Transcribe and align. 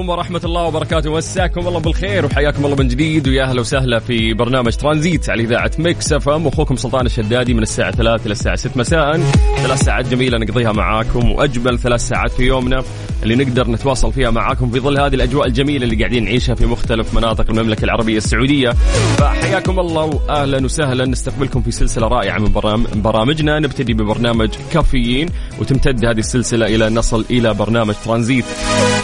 عليكم 0.00 0.10
ورحمة 0.10 0.40
الله 0.44 0.62
وبركاته. 0.62 1.12
مساكم 1.16 1.68
الله 1.68 1.80
بالخير 1.80 2.26
وحياكم 2.26 2.64
الله 2.64 2.76
من 2.76 2.88
جديد. 2.88 3.28
ويا 3.28 3.44
أهلا 3.44 3.60
وسهلا 3.60 3.98
في 3.98 4.34
برنامج 4.34 4.72
ترانزيت 4.72 5.30
على 5.30 5.42
إذاعة 5.42 5.70
Mix 5.78 6.12
FM. 6.12 6.46
أخوكم 6.46 6.76
سلطان 6.76 7.06
الشدادي 7.06 7.54
من 7.54 7.62
الساعة 7.62 7.90
3 7.90 8.26
إلى 8.26 8.32
الساعة 8.32 8.56
6 8.56 8.76
مساء. 8.76 9.20
ثلاث 9.62 9.82
ساعات 9.82 10.08
جميلة 10.08 10.38
نقضيها 10.38 10.72
معاكم. 10.72 11.32
وأجمل 11.32 11.78
ثلاث 11.78 12.00
ساعات 12.08 12.30
في 12.30 12.42
يومنا 12.42 12.82
اللي 13.22 13.34
نقدر 13.34 13.70
نتواصل 13.70 14.12
فيها 14.12 14.30
معاكم 14.30 14.70
في 14.70 14.80
ظل 14.80 15.00
هذه 15.00 15.14
الأجواء 15.14 15.46
الجميلة 15.46 15.84
اللي 15.84 15.96
قاعدين 15.96 16.24
نعيشها 16.24 16.54
في 16.54 16.66
مختلف 16.66 17.14
مناطق 17.14 17.50
المملكة 17.50 17.84
العربية 17.84 18.16
السعودية. 18.16 18.70
فحياكم 19.18 19.80
الله 19.80 20.04
وأهلا 20.04 20.64
وسهلا. 20.64 21.06
نستقبلكم 21.06 21.62
في 21.62 21.70
سلسلة 21.70 22.08
رائعة 22.08 22.38
من 22.38 22.52
برام- 22.52 22.86
برامجنا. 22.94 23.58
نبتدي 23.58 23.94
ببرنامج 23.94 24.50
كافيين. 24.72 25.28
وتمتد 25.60 26.04
هذه 26.04 26.18
السلسلة 26.18 26.66
إلى 26.66 26.88
نصل 26.90 27.24
إلى 27.30 27.54
برنامج 27.54 27.94
ترانزيت. 28.04 28.44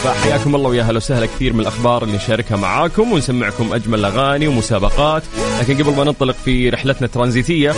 فحياكم 0.03 0.55
الله 0.55 0.69
ويا 0.69 0.83
هلا 0.87 0.97
وسهلا 0.97 1.25
كثير 1.25 1.53
من 1.53 1.59
الأخبار 1.59 2.03
اللي 2.03 2.15
نشاركها 2.15 2.57
معاكم 2.57 3.11
ونسمعكم 3.11 3.73
أجمل 3.73 3.99
الأغاني 3.99 4.47
ومسابقات. 4.47 5.23
لكن 5.59 5.83
قبل 5.83 5.95
ما 5.95 6.03
ننطلق 6.03 6.35
في 6.45 6.69
رحلتنا 6.69 7.07
الترانزيتية 7.07 7.73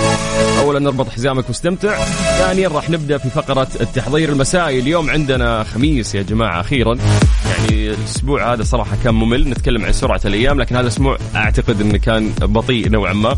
اولا 0.60 0.80
نربط 0.80 1.10
حزامك 1.10 1.48
واستمتع. 1.48 2.04
ثانيا 2.38 2.68
راح 2.68 2.90
نبدأ 2.90 3.18
في 3.18 3.30
فقرة 3.30 3.68
التحضير 3.82 4.30
المسائي. 4.30 4.80
اليوم 4.80 5.10
عندنا 5.10 5.64
خميس 5.64 6.16
يا 6.16 6.22
جماعة 6.22 6.62
أخيرا. 6.62 6.96
يعني 6.96 7.49
الأسبوع 7.70 8.54
هذا 8.54 8.64
صراحة 8.64 8.98
كان 9.04 9.14
ممل. 9.14 9.50
نتكلم 9.50 9.86
عن 9.86 9.94
سرعة 9.94 10.22
الأيام 10.26 10.60
لكن 10.62 10.76
هذا 10.76 10.84
الأسبوع 10.84 11.18
أعتقد 11.36 11.82
إنه 11.82 11.98
كان 11.98 12.30
بطيء 12.42 12.90
نوعا 12.90 13.14
ما. 13.14 13.38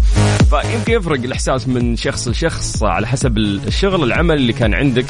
فيمكن 0.49 0.93
يفرق 0.93 1.19
الإحساس 1.19 1.67
من 1.67 1.95
شخص 1.95 2.27
لشخص 2.27 2.83
على 2.83 3.07
حسب 3.07 3.37
الشغل 3.37 4.03
العمل 4.03 4.35
اللي 4.35 4.53
كان 4.53 4.73
عندك. 4.73 5.05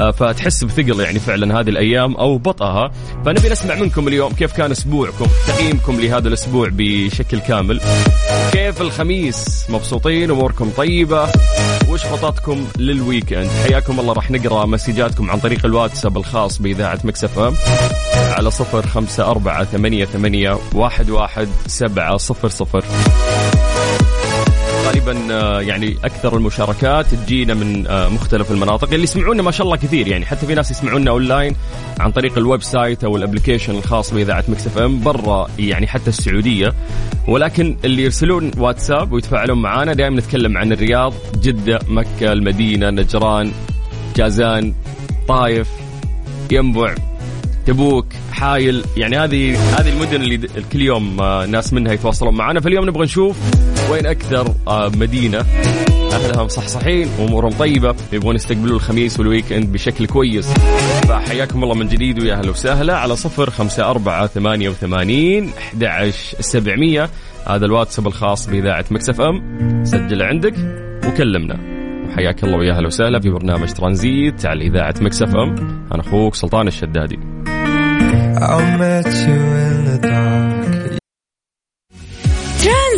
آه، 0.00 0.10
فتحس 0.10 0.64
بثقل 0.64 1.00
يعني 1.00 1.18
فعلا 1.18 1.60
هذه 1.60 1.68
الأيام 1.68 2.14
أو 2.16 2.38
بطئها. 2.38 2.92
فنبي 3.24 3.48
نسمع 3.48 3.74
منكم 3.74 4.08
اليوم 4.08 4.32
كيف 4.32 4.52
كان 4.52 4.70
أسبوعكم 4.70 5.26
تقييمكم 5.46 6.00
لهذا 6.00 6.28
الأسبوع 6.28 6.68
بشكل 6.72 7.38
كامل. 7.38 7.80
كيف 8.52 8.80
الخميس؟ 8.80 9.66
مبسوطين 9.70 10.30
أموركم 10.30 10.70
طيبة. 10.76 11.28
وش 11.94 12.06
خططكم 12.06 12.66
لل 12.78 12.92
weekend؟ 12.92 13.48
حياكم 13.48 14.00
الله 14.00 14.12
راح 14.12 14.30
نقرأ 14.30 14.66
مسجاتكم 14.66 15.30
عن 15.30 15.40
طريق 15.40 15.66
الواتساب 15.66 16.16
الخاص 16.16 16.58
بإذاعة 16.58 16.98
Mix 17.04 17.38
FM 17.38 17.54
على 18.14 18.50
صفر 18.50 18.86
خمسة 18.86 19.30
أربعة 19.30 19.64
ثمانية 19.64 20.04
ثمانية 20.04 20.58
واحد 20.74 21.10
واحد 21.10 21.48
سبعة 21.66 22.16
صفر 22.16 22.48
صفر. 22.48 22.84
غالبا 24.94 25.34
آه، 25.34 25.60
يعني 25.60 25.96
أكثر 26.04 26.36
المشاركات 26.36 27.06
تجينا 27.06 27.54
من 27.54 27.86
آه، 27.86 28.08
مختلف 28.08 28.50
المناطق. 28.50 28.92
اللي 28.92 29.02
يسمعونا 29.02 29.42
ما 29.42 29.50
شاء 29.50 29.66
الله 29.66 29.76
كثير 29.76 30.08
يعني 30.08 30.26
حتى 30.26 30.46
في 30.46 30.54
ناس 30.54 30.70
يسمعونا 30.70 31.10
أونلاين 31.10 31.56
عن 32.00 32.12
طريق 32.12 32.38
ال 32.38 32.62
website 32.62 33.04
أو 33.04 33.16
ال 33.16 33.21
application 33.21 33.74
الخاص 33.74 34.14
بإذاعة 34.14 34.44
Mix 34.48 34.66
FM 34.66 35.00
برا 35.00 35.48
يعني 35.58 35.86
حتى 35.86 36.08
السعودية. 36.08 36.74
ولكن 37.28 37.76
اللي 37.84 38.02
يرسلون 38.02 38.50
واتساب 38.58 39.12
ويتفاعلون 39.12 39.62
معنا 39.62 39.92
دائما 39.92 40.16
نتكلم 40.16 40.58
عن 40.58 40.72
الرياض 40.72 41.14
جدة 41.42 41.78
مكة 41.88 42.32
المدينة 42.32 42.90
نجران 42.90 43.52
جازان 44.16 44.74
الطايف 45.28 45.68
ينبع 46.50 46.94
تبوك 47.66 48.06
حايل. 48.32 48.84
يعني 48.96 49.16
هذه 49.16 49.58
هذه 49.78 49.88
المدن 49.88 50.22
اللي 50.22 50.38
كل 50.72 50.82
يوم 50.82 51.20
آه، 51.20 51.46
ناس 51.46 51.72
منها 51.72 51.92
يتواصلون 51.92 52.34
معنا 52.34 52.60
فاليوم 52.60 52.88
نبغى 52.88 53.04
نشوف 53.04 53.36
وين 53.90 54.06
أكثر 54.06 54.54
آه، 54.68 54.88
مدينة 54.88 55.44
اهلها 56.12 56.44
مصحصحين 56.44 57.08
وأمورهم 57.18 57.52
طيبة 57.52 57.94
يبغون 58.12 58.34
يستقبلوا 58.34 58.76
الخميس 58.76 59.18
وال 59.20 59.32
weekend 59.32 59.72
بشكل 59.72 60.06
كويس. 60.06 60.52
فحياكم 61.08 61.64
الله 61.64 61.74
من 61.74 61.88
جديد 61.88 62.22
ويا 62.22 62.34
أهلا 62.34 62.50
وسهلا 62.50 62.96
على 62.96 63.16
صفر 63.16 63.50
خمسة 63.50 63.90
أربعة 63.90 64.26
ثمانية 64.26 64.68
وثمانين 64.68 65.50
أحد 65.58 65.84
عشر 65.84 66.36
سبعمية. 66.40 67.10
هذا 67.46 67.66
الواتساب 67.66 68.06
الخاص 68.06 68.46
بإذاعة 68.46 68.84
Mix 68.90 69.20
FM. 69.20 69.84
سجل 69.84 70.22
عندك 70.22 70.54
وكلمنا. 71.06 71.58
وحياك 72.08 72.44
الله 72.44 72.58
ويا 72.58 72.72
أهلا 72.72 72.86
وسهلا 72.86 73.20
في 73.20 73.30
برنامج 73.30 73.68
ترانزيت 73.68 74.46
على 74.46 74.66
إذاعة 74.66 74.94
Mix 75.00 75.36
FM. 75.36 75.54
أنا 75.92 76.00
أخوك 76.00 76.34
سلطان 76.34 76.68
الشدادي. 76.68 77.18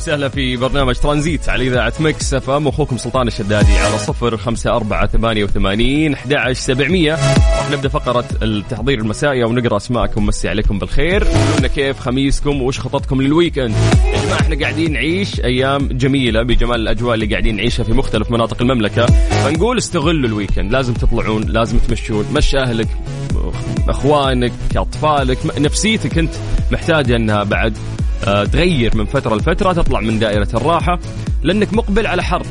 وسهلا 0.00 0.28
في 0.28 0.56
برنامج 0.56 0.94
ترانزيت 0.94 1.48
على 1.48 1.66
إذاعة 1.68 1.92
Mix 2.00 2.34
FM. 2.34 2.68
أخوكم 2.68 2.96
سلطان 2.96 3.26
الشدادي 3.26 3.72
على 3.72 3.98
صفر 3.98 4.36
خمسة 4.36 4.70
أربعة 4.70 5.06
ثمانية 5.06 5.44
وثمانين 5.44 6.14
أحد 6.14 6.52
سبعمية. 6.52 7.12
راح 7.12 7.70
نبدأ 7.72 7.88
فقرة 7.88 8.24
التحضير 8.42 8.98
المسائي 8.98 9.44
ونقرأ 9.44 9.76
أسماءكم. 9.76 10.26
مسي 10.26 10.48
عليكم 10.48 10.78
بالخير. 10.78 11.24
قولوا 11.24 11.58
لنا 11.58 11.68
كيف 11.68 12.00
خميسكم؟ 12.00 12.62
وش 12.62 12.80
خططكم 12.80 13.22
لل 13.22 13.32
weekend؟ 13.32 13.74
يا 14.14 14.22
جماعة 14.24 14.40
إحنا 14.40 14.60
قاعدين 14.60 14.92
نعيش 14.92 15.40
أيام 15.40 15.88
جميلة 15.88 16.42
بجمال 16.42 16.80
الأجواء 16.80 17.14
اللي 17.14 17.26
قاعدين 17.26 17.56
نعيشها 17.56 17.82
في 17.82 17.92
مختلف 17.92 18.30
مناطق 18.30 18.62
المملكة. 18.62 19.06
فنقول 19.06 19.78
استغلوا 19.78 20.28
ال 20.28 20.33
weekend. 20.33 20.72
لازم 20.72 20.94
تطلعون 20.94 21.42
لازم 21.42 21.78
تمشون. 21.78 22.24
مشي 22.34 22.58
أهلك 22.58 22.88
أخوانك 23.88 24.52
أطفالك 24.76 25.38
نفسيتك 25.58 26.18
أنت 26.18 26.32
محتاجة 26.72 27.16
أنها 27.16 27.42
بعد 27.42 27.76
تغير 28.24 28.96
من 28.96 29.06
فترة 29.06 29.34
لفترة 29.34 29.72
تطلع 29.72 30.00
من 30.00 30.18
دائرة 30.18 30.48
الراحة. 30.54 30.98
لأنك 31.42 31.74
مقبل 31.74 32.06
على 32.06 32.22
حر. 32.22 32.42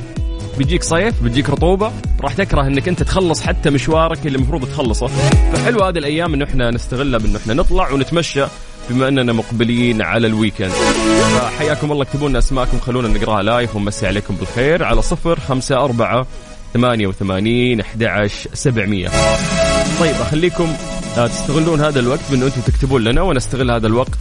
بيجيك 0.57 0.83
صيف 0.83 1.23
بيجيك 1.23 1.49
رطوبة. 1.49 1.91
راح 2.21 2.33
تكره 2.33 2.67
إنك 2.67 2.87
أنت 2.87 3.03
تخلص 3.03 3.41
حتى 3.41 3.69
مشوارك 3.69 4.25
اللي 4.25 4.37
المفروض 4.37 4.65
تخلصه. 4.65 5.07
فحلو 5.53 5.83
هذه 5.83 5.97
الأيام 5.97 6.33
انه 6.33 6.45
إحنا 6.45 6.71
نستغلها 6.71 7.19
بانه 7.19 7.37
إحنا 7.37 7.53
نطلع 7.53 7.91
ونتمشى 7.91 8.45
بما 8.89 9.07
إننا 9.07 9.33
مقبلين 9.33 10.01
على 10.01 10.27
ال 10.27 10.32
weekend. 10.32 10.71
فحياكم 10.71 11.91
الله 11.91 12.03
اكتبوا 12.03 12.29
لنا 12.29 12.39
أسماءكم 12.39 12.79
خلونا 12.79 13.07
نقراها 13.07 13.43
live 13.43 13.75
ونمسي 13.75 14.07
عليكم 14.07 14.35
بالخير 14.35 14.83
على 14.83 15.01
صفر 15.01 15.39
خمسة 15.39 15.75
أربعة 15.75 16.27
ثمانية 16.73 17.07
وثمانين 17.07 17.79
أحد 17.79 18.29
سبعمية. 18.53 19.09
طيب 19.99 20.15
أخليكم 20.15 20.73
آه، 21.17 21.27
تستغلون 21.27 21.81
هذا 21.81 21.99
الوقت 21.99 22.19
بأنه 22.31 22.45
أنتم 22.45 22.61
تكتبون 22.61 23.03
لنا 23.03 23.21
ونستغل 23.21 23.71
هذا 23.71 23.87
الوقت. 23.87 24.19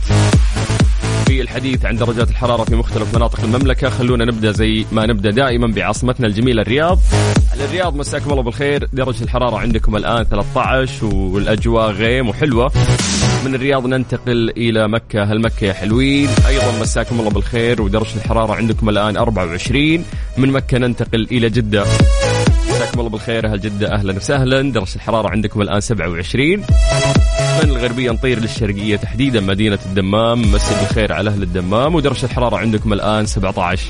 الحديث 1.40 1.85
عن 1.85 1.96
درجات 1.96 2.31
الحرارة 2.31 2.64
في 2.64 2.76
مختلف 2.76 3.14
مناطق 3.14 3.40
المملكة. 3.40 3.90
خلونا 3.90 4.25
نبدأ 4.25 4.52
زي 4.52 4.85
ما 4.93 5.06
نبدأ 5.06 5.31
دائما 5.31 5.67
بعاصمتنا 5.67 6.26
الجميلة 6.26 6.62
الرياض. 6.62 6.99
الرياض 7.61 7.96
مساكم 7.96 8.31
الله 8.31 8.43
بالخير. 8.43 8.88
درجة 8.93 9.25
الحرارة 9.25 9.58
عندكم 9.58 9.96
الآن 9.96 10.25
13 10.25 11.05
والأجواء 11.05 11.90
غيم 11.90 12.29
وحلوة. 12.29 12.73
من 13.46 13.55
الرياض 13.55 13.87
ننتقل 13.87 14.50
إلى 14.56 14.88
مكة. 14.88 15.25
هل 15.25 15.40
مكة 15.40 15.64
يا 15.64 15.73
حلوين؟ 15.73 16.29
أيضا 16.49 16.81
مساكم 16.81 17.20
الله 17.20 17.31
بالخير 17.31 17.82
ودرجة 17.82 18.17
الحرارة 18.17 18.55
عندكم 18.55 18.88
الآن 18.88 19.17
24 19.17 20.05
من 20.37 20.52
مكة 20.52 20.79
ننتقل 20.79 21.29
إلى 21.31 21.50
جدة. 21.50 21.85
مساكم 22.70 23.00
الله 23.00 23.11
بالخير 23.11 23.46
أهل 23.46 23.61
جدة 23.61 23.94
أهلا 23.94 24.17
وسهلا. 24.17 24.73
درجة 24.73 24.94
الحرارة 24.96 25.29
عندكم 25.29 25.62
الآن 25.62 25.81
27 25.81 26.64
من 27.65 27.71
الغربيه 27.71 28.11
نطير 28.11 28.41
للشرقية 28.41 28.97
تحديدا 28.97 29.41
مدينة 29.41 29.79
الدمام. 29.87 30.53
مسي 30.53 30.75
بالخير 30.81 31.13
على 31.13 31.31
أهل 31.31 31.43
الدمام. 31.43 31.95
ودرجة 31.95 32.25
الحرارة 32.25 32.57
عندكم 32.57 32.93
الآن 32.93 33.27
17 33.27 33.83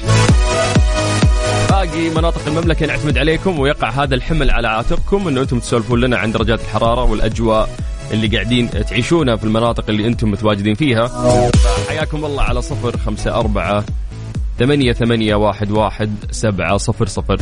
باقي 1.70 2.10
مناطق 2.16 2.40
المملكة 2.46 2.86
نعتمد 2.86 3.18
عليكم 3.18 3.58
ويقع 3.58 3.90
هذا 3.90 4.14
الحمل 4.14 4.50
على 4.50 4.68
عاتقكم. 4.68 5.28
إنه 5.28 5.40
أنتم 5.40 5.58
تسولفون 5.58 6.00
لنا 6.00 6.16
عن 6.18 6.32
درجات 6.32 6.60
الحرارة 6.60 7.04
والأجواء 7.04 7.70
اللي 8.12 8.26
قاعدين 8.26 8.70
تعيشونها 8.70 9.36
في 9.36 9.44
المناطق 9.44 9.84
اللي 9.88 10.06
أنتم 10.06 10.30
متواجدين 10.30 10.74
فيها. 10.74 11.06
فحياكم 11.50 12.24
الله 12.24 12.42
على 12.42 12.62
صفر 12.62 12.96
خمسة 12.96 13.34
أربعة 13.34 13.84
ثمانية 14.58 14.92
ثمانية 14.92 15.34
واحد 15.34 15.70
واحد 15.70 16.14
سبعة 16.30 16.76
صفر 16.76 17.06
صفر. 17.06 17.36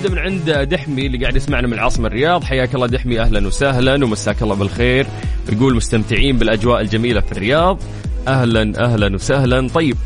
نبدا 0.00 0.12
من 0.14 0.18
عند 0.18 0.50
دحمي 0.50 1.06
اللي 1.06 1.18
قاعد 1.18 1.36
يسمعنا 1.36 1.66
من 1.66 1.72
العاصمه 1.72 2.06
الرياض. 2.06 2.44
حياك 2.44 2.74
الله 2.74 2.86
دحمي 2.86 3.20
أهلا 3.20 3.46
وسهلا 3.46 4.04
ومساك 4.04 4.42
الله 4.42 4.54
بالخير. 4.54 5.06
يقول 5.52 5.76
مستمتعين 5.76 6.38
بالأجواء 6.38 6.80
الجميلة 6.80 7.20
في 7.20 7.32
الرياض. 7.32 7.78
أهلا 8.28 8.84
أهلا 8.84 9.14
وسهلا. 9.14 9.68
طيب 9.68 9.96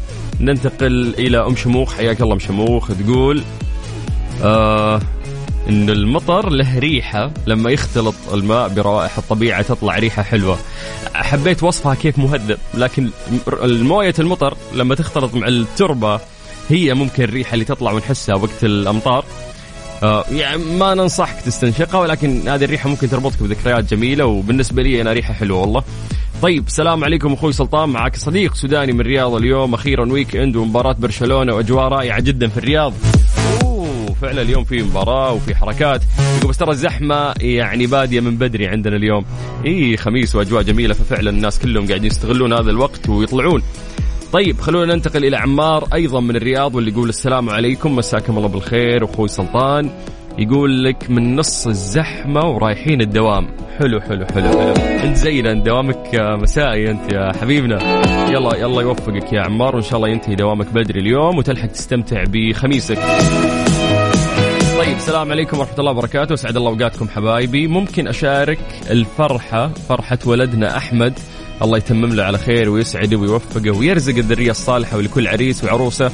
ننتقل 0.40 1.14
إلى 1.18 1.46
أم 1.46 1.56
شموخ. 1.56 1.94
حياك 1.94 2.20
الله 2.20 2.34
أم 2.34 2.38
شموخ. 2.38 2.92
تقول 2.92 3.42
آه 4.42 5.00
إن 5.68 5.90
المطر 5.90 6.50
له 6.50 6.78
ريحة 6.78 7.30
لما 7.46 7.70
يختلط 7.70 8.14
الماء 8.32 8.68
بروائح 8.68 9.18
الطبيعة 9.18 9.62
تطلع 9.62 9.98
ريحة 9.98 10.22
حلوة. 10.22 10.58
حبيت 11.14 11.62
وصفها 11.62 11.94
كيف 11.94 12.18
مهذب 12.18 12.58
لكن 12.74 13.10
الموية 13.62 14.14
المطر 14.18 14.56
لما 14.74 14.94
تختلط 14.94 15.34
مع 15.34 15.48
التربة 15.48 16.20
هي 16.68 16.94
ممكن 16.94 17.24
الريحة 17.24 17.54
اللي 17.54 17.64
تطلع 17.64 17.92
ونحسها 17.92 18.34
وقت 18.34 18.64
الأمطار. 18.64 19.24
يعني 20.32 20.64
ما 20.78 20.94
ننصحك 20.94 21.40
تستنشقها 21.40 22.00
ولكن 22.00 22.48
هذه 22.48 22.64
الريحة 22.64 22.88
ممكن 22.88 23.08
تربطك 23.08 23.42
بذكريات 23.42 23.94
جميلة 23.94 24.24
وبالنسبة 24.26 24.82
لي 24.82 25.00
أنا 25.00 25.12
ريحة 25.12 25.34
حلوة 25.34 25.60
والله. 25.60 25.82
طيب 26.42 26.64
سلام 26.68 27.04
عليكم 27.04 27.32
أخوي 27.32 27.52
سلطان 27.52 27.88
معك 27.88 28.16
صديق 28.16 28.54
سوداني 28.54 28.92
من 28.92 29.00
الرياض 29.00 29.34
اليوم 29.34 29.74
أخيرا 29.74 30.12
weekend 30.12 30.56
ومباراة 30.56 30.92
برشلونة 30.92 31.54
وأجواء 31.54 31.88
رائعة 31.88 32.20
جدا 32.20 32.48
في 32.48 32.56
الرياض. 32.56 32.92
أوه 33.62 34.14
فعلا 34.22 34.42
اليوم 34.42 34.64
في 34.64 34.82
مباراة 34.82 35.32
وفي 35.32 35.54
حركات. 35.54 36.02
بس 36.48 36.56
ترى 36.56 36.70
الزحمة 36.70 37.34
يعني 37.40 37.86
بادية 37.86 38.20
من 38.20 38.36
بدري 38.36 38.66
عندنا 38.66 38.96
اليوم. 38.96 39.24
اي 39.66 39.96
خميس 39.96 40.34
وأجواء 40.34 40.62
جميلة 40.62 40.94
ففعلا 40.94 41.30
الناس 41.30 41.58
كلهم 41.58 41.86
قاعدين 41.86 42.10
يستغلون 42.10 42.52
هذا 42.52 42.70
الوقت 42.70 43.08
ويطلعون. 43.08 43.62
طيب 44.32 44.60
خلونا 44.60 44.94
ننتقل 44.94 45.24
إلى 45.24 45.36
عمار 45.36 45.88
أيضا 45.94 46.20
من 46.20 46.36
الرياض 46.36 46.74
واللي 46.74 46.90
يقول 46.90 47.08
السلام 47.08 47.50
عليكم 47.50 47.96
مساكم 47.96 48.36
الله 48.36 48.48
بالخير. 48.48 49.04
أخوي 49.04 49.28
سلطان 49.28 49.90
يقول 50.38 50.84
لك 50.84 51.10
من 51.10 51.36
نص 51.36 51.66
الزحمة 51.66 52.40
ورايحين 52.40 53.00
الدوام. 53.00 53.48
حلو 53.78 54.00
حلو 54.00 54.26
حلو 54.26 54.48
حلو. 54.48 54.74
أنت 54.76 55.16
زينا 55.16 55.54
دوامك 55.54 56.14
مسائي 56.14 56.90
أنت 56.90 57.12
يا 57.12 57.32
حبيبنا. 57.40 57.78
يلا 58.30 58.56
يلا 58.56 58.82
يوفقك 58.82 59.32
يا 59.32 59.40
عمار 59.40 59.74
وإن 59.76 59.84
شاء 59.84 59.96
الله 59.96 60.08
ينتهي 60.08 60.34
دوامك 60.34 60.66
بدري 60.66 61.00
اليوم 61.00 61.38
وتلحق 61.38 61.66
تستمتع 61.66 62.24
بخميسك. 62.26 62.98
طيب 64.78 64.96
السلام 64.96 65.30
عليكم 65.30 65.58
ورحمة 65.58 65.78
الله 65.78 65.90
وبركاته. 65.90 66.34
أسعد 66.34 66.56
الله 66.56 66.70
أوقاتكم 66.70 67.08
حبايبي. 67.08 67.66
ممكن 67.66 68.08
أشارك 68.08 68.58
الفرحة 68.90 69.68
فرحة 69.68 70.18
ولدنا 70.26 70.76
أحمد. 70.76 71.18
الله 71.62 71.78
يتمم 71.78 72.14
له 72.14 72.24
على 72.24 72.38
خير 72.38 72.70
ويسعده 72.70 73.16
ويوفقه 73.16 73.70
ويرزق 73.70 74.16
الذرية 74.16 74.50
الصالحة 74.50 74.96
ولكل 74.96 75.28
عريس 75.28 75.64
وعروسة 75.64 76.10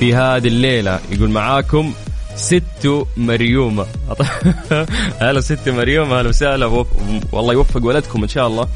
في 0.00 0.14
هذه 0.14 0.48
الليلة. 0.48 1.00
يقول 1.12 1.30
معاكم 1.30 1.92
ست 2.36 3.06
مريومة. 3.16 3.86
هلا 5.20 5.40
ست 5.40 5.68
مريومة 5.68 6.20
هلا 6.20 6.28
وسهلا. 6.28 6.84
والله 7.32 7.52
يوفق 7.52 7.84
ولدكم 7.84 8.22
إن 8.22 8.28
شاء 8.28 8.46
الله. 8.46 8.68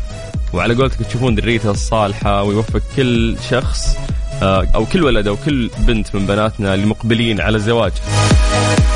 وعلى 0.53 0.75
قولتك 0.75 1.07
تشوفون 1.07 1.35
ذريته 1.35 1.71
الصالحة 1.71 2.43
ويوفق 2.43 2.83
كل 2.97 3.37
شخص 3.51 3.97
آه، 4.43 4.67
أو 4.75 4.87
كل 4.87 5.05
ولد 5.05 5.29
أو 5.29 5.37
كل 5.37 5.71
بنت 5.79 6.15
من 6.15 6.27
بناتنا 6.27 6.75
المقبلين 6.75 7.41
على 7.41 7.57
الزواج. 7.57 7.93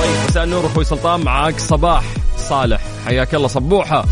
طيب 0.00 0.16
مساء 0.28 0.44
النور 0.44 0.66
أخوي 0.66 0.85
سلطان 0.85 1.20
معاك 1.20 1.61
صباح 1.61 2.04
صالح. 2.38 2.80
حياك 3.06 3.35
الله 3.35 3.49
صبوحة. 3.49 4.04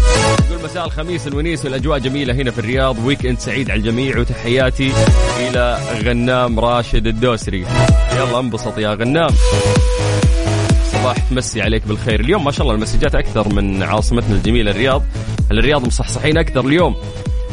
مساء 0.65 0.87
الخميس 0.87 1.27
الونيس 1.27 1.65
والأجواء 1.65 1.99
جميلة 1.99 2.35
هنا 2.35 2.51
في 2.51 2.59
الرياض. 2.59 3.05
weekend 3.05 3.39
سعيد 3.39 3.71
على 3.71 3.79
الجميع 3.79 4.19
وتحياتي 4.19 4.93
إلى 5.39 5.79
غنام 6.05 6.61
راشد 6.61 7.07
الدوسري. 7.07 7.67
يلا 8.17 8.39
انبسط 8.39 8.79
يا 8.79 8.95
غنام. 8.95 9.31
صباح 10.93 11.17
تمسي 11.31 11.63
عليك 11.63 11.87
بالخير. 11.87 12.21
اليوم 12.21 12.45
ما 12.45 12.51
شاء 12.51 12.63
الله 12.63 12.75
ال 12.75 12.79
messages 12.79 13.15
أكثر 13.15 13.55
من 13.55 13.83
عاصمتنا 13.83 14.37
الجميلة 14.37 14.71
الرياض. 14.71 15.03
الرياض 15.51 15.87
مصحصحين 15.87 16.39
أكثر 16.39 16.67
اليوم؟ 16.67 16.97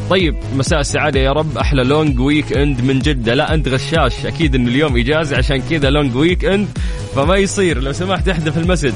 طيب 0.10 0.36
مساء 0.56 0.80
السعادة 0.80 1.20
يا 1.20 1.32
رب. 1.32 1.58
أحلى 1.58 1.84
long 1.84 2.20
weekend 2.20 2.82
من 2.82 3.00
جدة. 3.00 3.34
لا 3.34 3.54
أنت 3.54 3.68
غشاش. 3.68 4.26
أكيد 4.26 4.56
أنه 4.56 4.70
اليوم 4.70 4.98
إجازة 4.98 5.38
عشان 5.38 5.62
كذا 5.70 5.90
long 5.90 6.16
weekend 6.16 6.68
فما 7.16 7.38
يصير. 7.38 7.82
لو 7.82 7.92
سمحت 7.92 8.30
احذف 8.30 8.58
ال 8.58 8.62
message. 8.62 8.94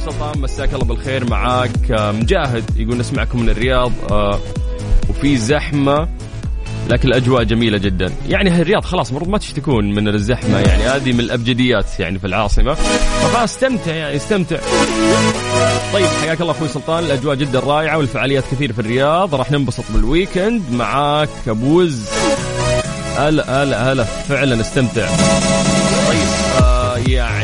أخوي 0.00 0.12
سلطان 0.12 0.40
مساك 0.40 0.74
الله 0.74 0.84
بالخير 0.84 1.30
معاك. 1.30 1.90
آه، 1.90 2.12
مجاهد 2.12 2.64
يقول 2.76 2.98
نسمعكم 2.98 3.40
من 3.40 3.48
الرياض 3.48 3.92
آه، 4.10 4.38
وفي 5.08 5.36
زحمة 5.36 6.08
لكن 6.88 7.08
الأجواء 7.08 7.42
جميلة 7.42 7.78
جدا. 7.78 8.12
يعني 8.28 8.60
الرياض 8.60 8.84
خلاص 8.84 9.08
المفروض 9.08 9.30
ما 9.30 9.38
تشتكون 9.38 9.94
من 9.94 10.08
الزحمة 10.08 10.58
يعني 10.58 10.82
هذه 10.82 11.12
من 11.12 11.20
الأبجديات 11.20 12.00
يعني 12.00 12.18
في 12.18 12.26
العاصمة. 12.26 12.74
فخلاص 12.74 13.54
استمتع 13.54 13.94
يعني 13.94 14.16
استمتع. 14.16 14.56
طيب 15.92 16.06
حياك 16.22 16.40
الله 16.40 16.52
أخوي 16.52 16.68
سلطان 16.68 17.04
الأجواء 17.04 17.34
جدا 17.34 17.60
رائعة 17.60 17.98
والفعاليات 17.98 18.44
كثير 18.52 18.72
في 18.72 18.78
الرياض. 18.78 19.34
راح 19.34 19.50
ننبسط 19.50 19.84
بال 19.90 20.06
weekend 20.06 20.62
معاك 20.72 21.28
ابوز 21.48 22.08
هلا 23.16 23.62
هلا 23.62 23.92
هلا 23.92 24.04
فعلا 24.04 24.60
استمتع. 24.60 25.08
طيب 26.08 26.28
آه 26.62 26.96
يعني 26.96 27.39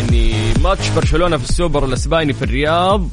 ماتش 0.67 0.89
برشلونة 0.89 1.37
في 1.37 1.51
السوبر 1.51 1.85
الأسباني 1.85 2.33
في 2.33 2.43
الرياض. 2.43 3.09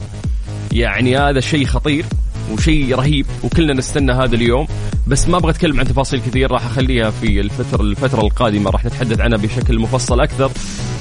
يعني 0.71 1.17
هذا 1.17 1.39
شيء 1.39 1.65
خطير 1.65 2.05
وشيء 2.51 2.95
رهيب 2.95 3.25
وكلنا 3.43 3.73
نستنى 3.73 4.11
هذا 4.11 4.35
اليوم. 4.35 4.67
بس 5.07 5.27
ما 5.27 5.37
أبغى 5.37 5.51
أتكلم 5.51 5.79
عن 5.79 5.87
تفاصيل 5.87 6.19
كثير 6.19 6.51
راح 6.51 6.65
أخليها 6.65 7.11
في 7.11 7.39
الفترة 7.39 7.81
الفترة 7.81 8.21
القادمة. 8.21 8.69
راح 8.69 8.85
نتحدث 8.85 9.19
عنها 9.19 9.37
بشكل 9.37 9.79
مفصل 9.79 10.21
أكثر. 10.21 10.51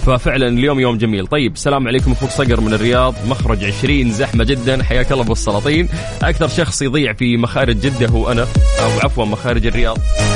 ففعلا 0.06 0.49
اليوم 0.49 0.80
يوم 0.80 0.99
جميل. 0.99 1.26
طيب 1.26 1.52
السلام 1.52 1.88
عليكم 1.88 2.12
أخوك 2.12 2.30
صقر 2.30 2.61
من 2.61 2.75
الرياض. 2.75 3.14
مخرج 3.26 3.64
20 3.64 4.12
زحمة 4.12 4.44
جدا. 4.44 4.82
حياك 4.82 5.12
الله 5.12 5.25
أبو 5.25 5.32
السلاطين. 5.32 5.88
أكثر 6.23 6.49
شخص 6.49 6.82
يضيع 6.82 7.12
في 7.12 7.37
مخارج 7.37 7.76
جدة 7.76 8.06
هو 8.06 8.32
أنا 8.32 8.42
أو 8.80 8.90
عفوا 9.04 9.25
مخارج 9.25 9.66
الرياض. 9.66 9.99
يا 9.99 10.32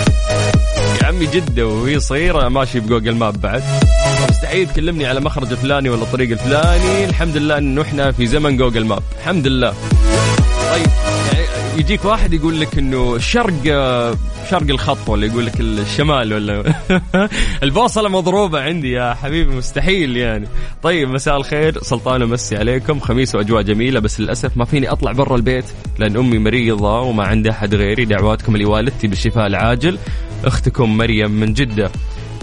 عمي 1.17 1.27
جده 1.27 1.67
وهي 1.67 2.01
صغيره 2.01 2.49
ماشي 2.49 2.81
ب 2.81 2.86
Google 2.86 3.15
Map 3.15 3.41
بعد. 3.41 3.63
مستحيل 4.31 4.69
تكلمني 4.69 5.07
على 5.07 5.21
مخرج 5.21 5.51
الفلاني 5.51 5.89
ولا 5.89 6.03
الطريق 6.03 6.31
الفلاني. 6.31 7.05
الحمد 7.05 7.37
لله 7.37 7.59
إنه 7.59 7.83
إحنا 7.83 8.13
في 8.13 8.27
زمن 8.27 8.57
Google 8.57 8.85
Map. 8.85 9.03
الحمد 9.21 9.47
لله. 9.47 9.75
طيب. 10.71 11.06
يجيك 11.79 12.05
واحد 12.05 12.33
يقول 12.33 12.61
لك 12.61 12.79
إنه 12.79 13.19
شرق 13.19 13.63
شرق 14.51 14.71
الخط 14.71 15.09
ولا 15.09 15.27
يقول 15.27 15.47
لك 15.47 15.61
الشمال 15.61 16.33
ولا 16.33 16.75
البوصلة 17.63 18.09
مضروبة 18.09 18.61
عندي 18.61 18.91
يا 18.91 19.15
حبيبي 19.15 19.55
مستحيل 19.57 20.17
يعني. 20.17 20.49
طيب 20.83 21.09
مساء 21.09 21.37
الخير 21.37 21.83
سلطان 21.83 22.23
أمسي 22.23 22.57
عليكم 22.57 23.01
خميس 23.01 23.35
وأجواء 23.35 23.63
جميلة 23.63 24.01
بس 24.01 24.21
للأسف 24.21 24.57
ما 24.57 24.65
فيني 24.65 24.91
أطلع 24.91 25.13
برا 25.13 25.37
البيت 25.37 25.65
لأن 25.99 26.17
أمي 26.17 26.39
مريضة 26.39 27.01
وما 27.01 27.25
عندها 27.25 27.53
أحد 27.53 27.75
غيري 27.75 28.05
دعواتكم 28.05 28.57
لوالدتي 28.57 29.07
بالشفاء 29.07 29.47
العاجل 29.47 29.99
أختكم 30.45 30.97
مريم 30.97 31.31
من 31.31 31.53
جدة. 31.53 31.91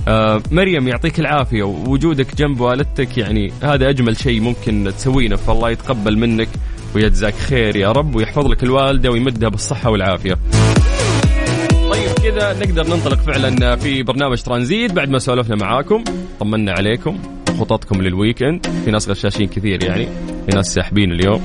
آه 0.08 0.42
مريم 0.52 0.88
يعطيك 0.88 1.20
العافية 1.20 1.64
ووجودك 1.64 2.36
جنب 2.36 2.60
والدتك 2.60 3.18
يعني 3.18 3.54
هذا 3.64 3.90
أجمل 3.90 4.18
شيء 4.18 4.42
ممكن 4.42 4.92
تسوينه 4.98 5.36
فالله 5.36 5.70
يتقبل 5.70 6.18
منك. 6.18 6.50
ويجزاك 6.96 7.34
خير 7.34 7.76
يا 7.76 7.92
رب 7.92 8.16
ويحفظ 8.16 8.48
لك 8.48 8.64
الوالدة 8.64 9.12
ويمدها 9.12 9.50
بالصحة 9.50 9.90
والعافية. 9.90 10.38
طيب 11.92 12.12
كذا 12.24 12.54
نقدر 12.60 12.88
ننطلق 12.88 13.20
فعلا 13.20 13.76
في 13.76 14.04
برنامج 14.04 14.42
ترانزيت 14.42 14.92
بعد 14.92 15.10
ما 15.10 15.20
سولفنا 15.20 15.56
معاكم. 15.56 16.04
طمنا 16.40 16.72
عليكم 16.72 17.20
خططكم 17.60 18.02
للويكند 18.02 18.68
في 18.86 18.92
ناس 18.92 19.10
غشاشين 19.10 19.48
كثير 19.48 19.84
يعني 19.84 20.08
في 20.50 20.56
ناس 20.56 20.74
ساحبين 20.74 21.12
اليوم. 21.12 21.42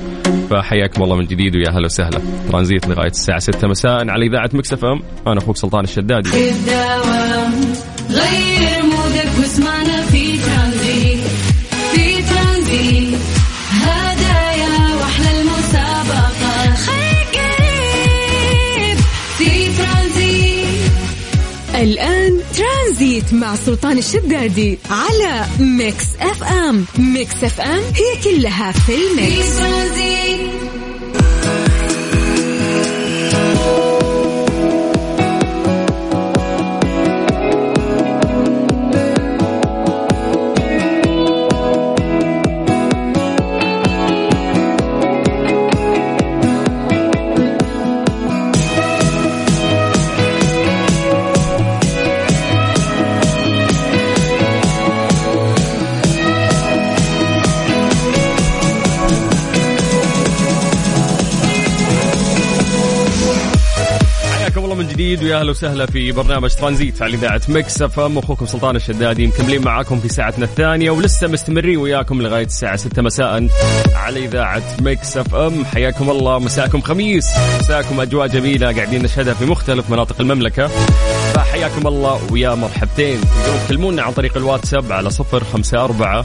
فحياكم 0.49 1.03
الله 1.03 1.15
من 1.15 1.25
جديد 1.25 1.55
ويا 1.55 1.69
هلا 1.69 1.85
وسهلا. 1.85 2.21
ترانزيت 2.51 2.87
لغاية 2.87 3.09
الساعة 3.09 3.39
6 3.39 3.67
مساء 3.67 4.09
على 4.09 4.25
إذاعة 4.25 4.49
Mix 4.53 4.85
FM. 4.85 5.01
أنا 5.27 5.37
أخوك 5.37 5.57
سلطان 5.57 5.83
الشدادي. 5.83 6.29
غير 8.09 8.83
mood 8.83 9.28
ك 9.28 9.39
واسمعنا. 9.39 9.98
الآن 21.79 22.39
ترانزيت 22.57 23.33
مع 23.33 23.55
سلطان 23.55 23.97
الشدادي 23.97 24.77
على 24.89 25.45
Mix 25.59 26.05
FM. 26.19 26.85
Mix 26.97 27.43
FM 27.43 27.79
هي 27.79 28.23
كلها 28.23 28.71
في 28.71 28.95
ال 28.95 29.08
mix. 29.08 29.59
أهلا 65.39 65.51
وسهلا 65.51 65.85
في 65.85 66.11
برنامج 66.11 66.53
ترانزيت 66.53 67.01
على 67.01 67.13
إذاعة 67.13 67.41
Mix 67.49 67.81
FM. 67.81 68.17
أخوكم 68.17 68.45
سلطان 68.45 68.75
الشدادي 68.75 69.27
مكملين 69.27 69.61
معاكم 69.61 69.99
في 69.99 70.09
ساعتنا 70.09 70.45
الثانية 70.45 70.91
ولسه 70.91 71.27
مستمرين 71.27 71.77
وياكم 71.77 72.21
لغاية 72.21 72.45
الساعة 72.45 72.75
6 72.75 73.01
مساء 73.01 73.47
على 73.95 74.25
إذاعة 74.25 74.63
Mix 74.81 75.17
FM. 75.17 75.65
حياكم 75.65 76.09
الله. 76.09 76.39
مساكم 76.39 76.81
خميس. 76.81 77.29
مساكم 77.59 78.01
أجواء 78.01 78.27
جميلة. 78.27 78.75
قاعدين 78.75 79.03
نشهدها 79.03 79.33
في 79.33 79.45
مختلف 79.45 79.89
مناطق 79.89 80.15
المملكة. 80.19 80.67
فحياكم 81.33 81.87
الله 81.87 82.21
ويا 82.31 82.55
مرحبتين. 82.55 83.21
تقدرون 83.21 83.59
تكلمونا 83.65 84.01
عن 84.01 84.11
طريق 84.11 84.37
الواتساب 84.37 84.91
على 84.91 85.09
054 85.33 86.23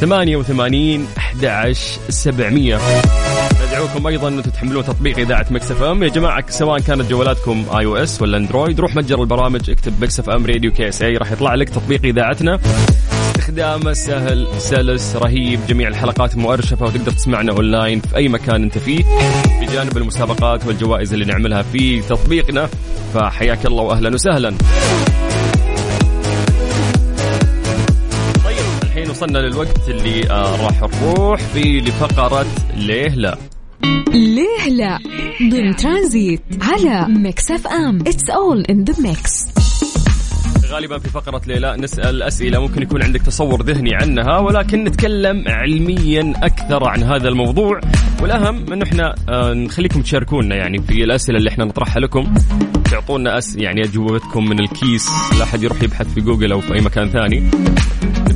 88 0.00 1.06
11 1.18 2.00
700 2.08 2.78
ندعوكم 3.74 4.06
أيضا 4.06 4.28
أن 4.28 4.42
تحملون 4.42 4.84
تطبيق 4.84 5.18
إذاعة 5.18 5.46
Mix 5.50 5.70
FM. 5.70 6.02
يا 6.02 6.08
جماعة 6.08 6.50
سواء 6.50 6.80
كانت 6.80 7.10
جوالاتكم 7.10 7.64
iOS 7.78 8.22
ولا 8.22 8.36
Android 8.36 8.80
روح 8.80 8.96
متجر 8.96 9.20
البرامج 9.20 9.70
اكتب 9.70 10.02
Mix 10.02 10.20
FM 10.20 10.46
Radio 10.46 10.72
KSA 10.72 11.16
راح 11.16 11.32
يطلع 11.32 11.54
لك 11.54 11.68
تطبيق 11.68 12.04
إذاعتنا. 12.04 12.60
استخدامه 13.26 13.92
سهل 13.92 14.46
سلس 14.58 15.16
رهيب 15.16 15.60
جميع 15.68 15.88
الحلقات 15.88 16.36
مؤرشفة 16.36 16.86
وتقدر 16.86 17.12
تسمعنا 17.12 17.52
اونلاين 17.52 18.00
في 18.00 18.16
أي 18.16 18.28
مكان 18.28 18.62
أنت 18.62 18.78
فيه. 18.78 19.04
بجانب 19.60 19.96
المسابقات 19.96 20.66
والجوائز 20.66 21.12
اللي 21.12 21.24
نعملها 21.24 21.62
في 21.62 22.00
تطبيقنا. 22.02 22.68
فحياك 23.14 23.66
الله 23.66 23.82
واهلا 23.82 24.14
وسهلا. 24.14 24.54
طيب 28.44 28.64
الحين 28.82 29.10
وصلنا 29.10 29.38
للوقت 29.38 29.88
اللي 29.88 30.30
آه 30.30 30.66
راح 30.66 30.82
نروح 31.02 31.40
فيه 31.40 31.80
لفقرة 31.80 32.46
ليه 32.76 33.08
لا. 33.08 33.38
ليه 34.14 34.68
لا؟ 34.68 34.98
ضمن 35.50 35.76
ترانزيت 35.76 36.42
على 36.62 37.06
Mix 37.08 37.50
FM. 37.50 38.00
It's 38.00 38.30
all 38.30 38.60
in 38.60 38.84
the 38.84 39.02
mix 39.02 39.44
غالبا 40.70 40.98
في 40.98 41.08
فقرة 41.08 41.40
ليه 41.46 41.68
لا 41.68 41.76
نسأل 41.78 42.22
أسئلة 42.22 42.60
ممكن 42.60 42.82
يكون 42.82 43.02
عندك 43.02 43.22
تصور 43.22 43.62
ذهني 43.62 43.94
عنها 43.94 44.38
ولكن 44.38 44.84
نتكلم 44.84 45.44
علميا 45.48 46.32
أكثر 46.42 46.88
عن 46.88 47.02
هذا 47.02 47.28
الموضوع. 47.28 47.80
والأهم 48.22 48.72
أنه 48.72 48.84
إحنا 48.84 49.14
آه، 49.28 49.52
نخليكم 49.52 50.02
تشاركونا 50.02 50.56
يعني 50.56 50.78
في 50.82 51.04
الأسئلة 51.04 51.38
اللي 51.38 51.50
إحنا 51.50 51.64
نطرحها 51.64 52.00
لكم. 52.00 52.34
تعطونا 52.90 53.38
أس 53.38 53.56
يعني 53.56 53.80
أجوبتكم 53.84 54.44
من 54.44 54.60
الكيس. 54.60 55.08
لا 55.38 55.44
أحد 55.44 55.62
يروح 55.62 55.82
يبحث 55.82 56.14
في 56.14 56.20
جوجل 56.20 56.52
أو 56.52 56.60
في 56.60 56.74
أي 56.74 56.80
مكان 56.80 57.08
ثاني. 57.08 57.50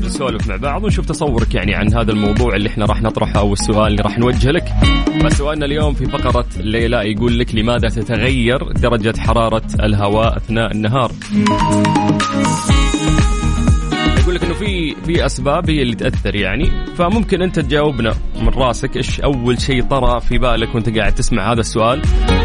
نسولف 0.09 0.49
مع 0.49 0.57
بعض 0.57 0.85
ونشوف 0.85 1.07
تصورك 1.07 1.55
يعني 1.55 1.75
عن 1.75 1.95
هذا 1.95 2.13
الموضوع 2.13 2.57
اللي 2.57 2.69
إحنا 2.69 2.87
راح 2.87 3.03
نطرحه 3.03 3.41
أو 3.41 3.53
السؤال 3.53 3.87
اللي 3.87 4.03
راح 4.03 4.19
نوجه 4.19 4.51
لك. 4.51 4.69
فسؤالنا 5.23 5.67
اليوم 5.67 5.95
في 5.95 6.07
فقرة 6.07 6.47
ليلى 6.61 6.97
يقول 7.13 7.39
لك 7.39 7.55
لماذا 7.55 7.89
تتغير 7.89 8.73
درجة 8.73 9.21
حرارة 9.21 9.63
الهواء 9.83 10.37
أثناء 10.37 10.73
النهار؟ 10.73 11.11
لك 14.39 14.45
إنه 14.45 14.55
في 14.55 14.95
في 14.95 15.27
أسباب 15.27 15.71
هي 15.71 15.83
اللي 15.83 15.95
تأثر 15.95 16.35
يعني. 16.35 16.71
فممكن 16.97 17.43
أنت 17.43 17.61
تجاوبنا 17.61 18.15
من 18.41 18.49
راسك 18.49 18.97
إيش 18.97 19.21
أول 19.21 19.61
شيء 19.61 19.83
طرى 19.83 20.21
في 20.21 20.39
بالك 20.39 20.75
وأنت 20.75 20.99
قاعد 20.99 21.15
تسمع 21.15 21.53
هذا 21.53 21.61
السؤال؟ 21.61 22.03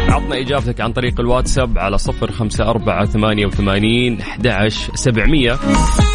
عطنا 0.08 0.38
إجابتك 0.38 0.80
عن 0.80 0.92
طريق 0.92 1.20
الواتساب 1.20 1.78
على 1.78 1.98
صفر 1.98 2.32
خمسة 2.32 2.64
أربعة 2.70 3.04
ثمانية 3.04 3.46
وثمانين 3.46 4.20
أحد 4.20 4.68
سبعمية. 4.94 5.58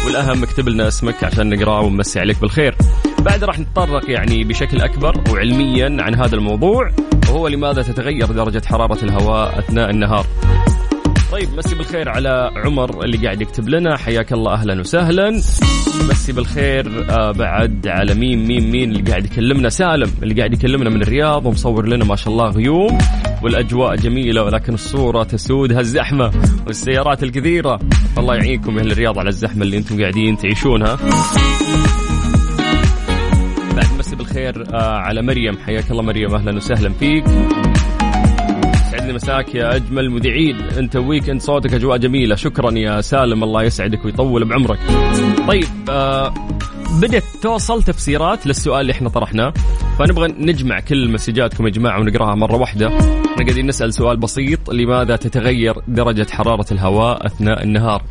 والأهم 0.06 0.42
اكتب 0.42 0.68
لنا 0.68 0.88
اسمك 0.88 1.24
عشان 1.24 1.54
نقرأه 1.54 1.80
ونمسي 1.80 2.20
عليك 2.20 2.40
بالخير. 2.40 2.76
بعد 3.18 3.44
راح 3.44 3.58
نتطرق 3.58 4.10
يعني 4.10 4.44
بشكل 4.44 4.80
أكبر 4.80 5.14
وعلميا 5.30 5.96
عن 6.00 6.14
هذا 6.14 6.34
الموضوع 6.34 6.90
وهو 7.28 7.48
لماذا 7.48 7.82
تتغير 7.82 8.26
درجة 8.26 8.62
حرارة 8.66 9.04
الهواء 9.04 9.58
أثناء 9.58 9.90
النهار؟ 9.90 10.26
طيب 11.40 11.58
مسي 11.58 11.74
بالخير 11.74 12.08
على 12.08 12.50
عمر 12.56 13.04
اللي 13.04 13.16
قاعد 13.16 13.40
يكتب 13.40 13.68
لنا. 13.68 13.96
حياك 13.96 14.32
الله 14.32 14.52
أهلا 14.52 14.80
وسهلا. 14.80 15.30
مسي 16.10 16.32
بالخير 16.32 17.10
آه 17.10 17.32
بعد 17.32 17.88
على 17.88 18.14
مين 18.14 18.46
مين 18.46 18.70
مين 18.70 18.90
اللي 18.90 19.10
قاعد 19.10 19.24
يكلمنا؟ 19.24 19.68
سالم 19.68 20.10
اللي 20.22 20.34
قاعد 20.34 20.52
يكلمنا 20.52 20.90
من 20.90 21.02
الرياض 21.02 21.46
ومصور 21.46 21.86
لنا 21.86 22.04
ما 22.04 22.16
شاء 22.16 22.32
الله 22.32 22.50
غيوم. 22.50 22.98
والأجواء 23.42 23.96
جميلة 23.96 24.42
ولكن 24.42 24.74
الصورة 24.74 25.22
تسودها 25.22 25.80
الزحمه 25.80 26.30
والسيارات 26.66 27.22
الكثيرة. 27.22 27.80
الله 28.18 28.34
يعينكم 28.34 28.76
يا 28.76 28.82
أهل 28.82 28.92
الرياض 28.92 29.18
على 29.18 29.28
الزحمة 29.28 29.62
اللي 29.62 29.76
أنتم 29.76 30.00
قاعدين 30.00 30.36
تعيشونها. 30.36 30.98
بعد 33.76 33.98
مسي 33.98 34.16
بالخير 34.16 34.74
آه 34.74 34.98
على 34.98 35.22
مريم. 35.22 35.58
حياك 35.58 35.90
الله 35.90 36.02
مريم 36.02 36.34
أهلا 36.34 36.56
وسهلا 36.56 36.88
فيك. 36.88 37.24
مساك 39.22 39.54
يا 39.54 39.76
أجمل 39.76 40.10
مذيعين. 40.10 40.56
أنت 40.56 40.96
ويكند 40.96 41.40
صوتك 41.40 41.74
أجواء 41.74 41.98
جميلة. 41.98 42.34
شكرا 42.34 42.70
يا 42.70 43.00
سالم. 43.00 43.44
الله 43.44 43.62
يسعدك 43.62 44.04
ويطول 44.04 44.48
بعمرك. 44.48 44.78
طيب 45.48 45.64
آه 45.90 46.34
بدت 47.02 47.24
توصل 47.42 47.82
تفسيرات 47.82 48.46
للسؤال 48.46 48.80
اللي 48.80 48.92
إحنا 48.92 49.08
طرحناه. 49.08 49.52
فنبغى 49.98 50.34
نجمع 50.38 50.80
كل 50.80 51.10
مسجاتكم 51.12 51.66
يا 51.66 51.70
جماعة 51.70 52.00
ونقراها 52.00 52.34
مرة 52.34 52.56
واحدة. 52.56 52.86
إحنا 53.32 53.44
قاعدين 53.44 53.66
نسأل 53.66 53.94
سؤال 53.94 54.16
بسيط. 54.16 54.70
لماذا 54.70 55.16
تتغير 55.16 55.74
درجة 55.88 56.26
حرارة 56.30 56.66
الهواء 56.72 57.26
أثناء 57.26 57.62
النهار؟ 57.62 58.02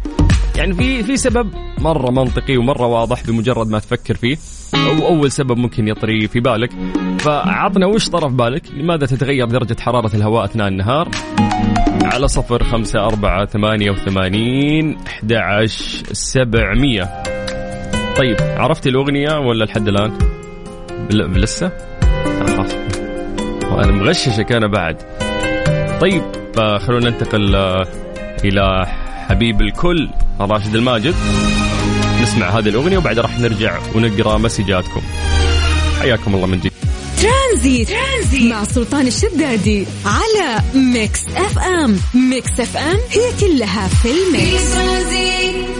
يعني 0.55 0.73
في 0.73 1.03
في 1.03 1.17
سبب 1.17 1.49
مرة 1.81 2.11
منطقي 2.11 2.57
ومرة 2.57 2.85
واضح 2.85 3.23
بمجرد 3.27 3.67
ما 3.67 3.79
تفكر 3.79 4.15
فيه. 4.15 4.37
أو 4.75 5.07
أول 5.07 5.31
سبب 5.31 5.57
ممكن 5.57 5.87
يطري 5.87 6.27
في 6.27 6.39
بالك. 6.39 6.69
فعطنا 7.19 7.85
وش 7.85 8.09
طرف 8.09 8.31
بالك؟ 8.31 8.71
لماذا 8.71 9.05
تتغير 9.05 9.45
درجة 9.45 9.75
حرارة 9.79 10.15
الهواء 10.15 10.45
أثناء 10.45 10.67
النهار؟ 10.67 11.09
على 12.03 12.27
صفر 12.27 12.63
خمسة 12.63 13.05
أربعة 13.05 13.45
ثمانية 13.45 13.91
وثمانين 13.91 14.97
أحد 15.07 15.33
عشر 15.33 16.05
سبعمية. 16.11 17.23
طيب 18.17 18.37
عرفت 18.41 18.87
الأغنية 18.87 19.39
ولا 19.39 19.65
لحد 19.65 19.87
الآن؟ 19.87 20.17
لسه 21.11 21.71
أخاف 22.41 22.75
وأنا 23.71 23.91
مغششك 23.91 24.51
أنا 24.51 24.67
بعد. 24.67 24.97
طيب 26.01 26.23
فخلونا 26.53 27.09
ننتقل 27.09 27.55
آه، 27.55 27.87
إلى 28.43 28.85
حبيب 29.27 29.61
الكل 29.61 30.09
راشد 30.39 30.75
الماجد. 30.75 31.15
نسمع 32.29 32.49
هذه 32.49 32.69
الأغنية 32.69 32.97
وبعد 32.97 33.19
راح 33.19 33.39
نرجع 33.39 33.79
ونقرأ 33.95 34.37
مسجاتكم. 34.37 35.01
حياكم 35.99 36.35
الله 36.35 36.47
من 36.47 36.59
جديد. 36.59 36.71
ترانزيت. 37.21 37.89
ترانزيت. 37.89 38.51
مع 38.51 38.63
سلطان 38.63 39.07
الشدادي 39.07 39.85
على 40.05 40.61
Mix 40.75 41.19
FM. 41.35 41.99
Mix 42.13 42.59
FM 42.59 42.97
هي 43.09 43.31
كلها 43.39 43.87
في 43.87 43.95
في 43.95 44.11
ال 44.11 44.27
mix 44.27 44.73
ترانزيت. 44.73 45.78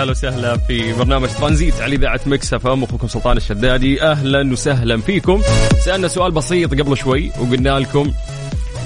أهلا 0.00 0.10
وسهلا 0.10 0.56
في 0.56 0.92
برنامج 0.92 1.28
ترانزيت 1.28 1.80
على 1.80 1.96
إذاعة 1.96 2.20
Mix 2.26 2.54
FM. 2.54 2.84
أخوكم 2.84 3.08
سلطان 3.08 3.36
الشدادي. 3.36 4.02
أهلا 4.02 4.52
وسهلا 4.52 5.00
فيكم. 5.00 5.42
سألنا 5.84 6.08
سؤال 6.08 6.32
بسيط 6.32 6.80
قبل 6.80 6.96
شوي 6.96 7.30
وقلنا 7.40 7.78
لكم 7.78 8.12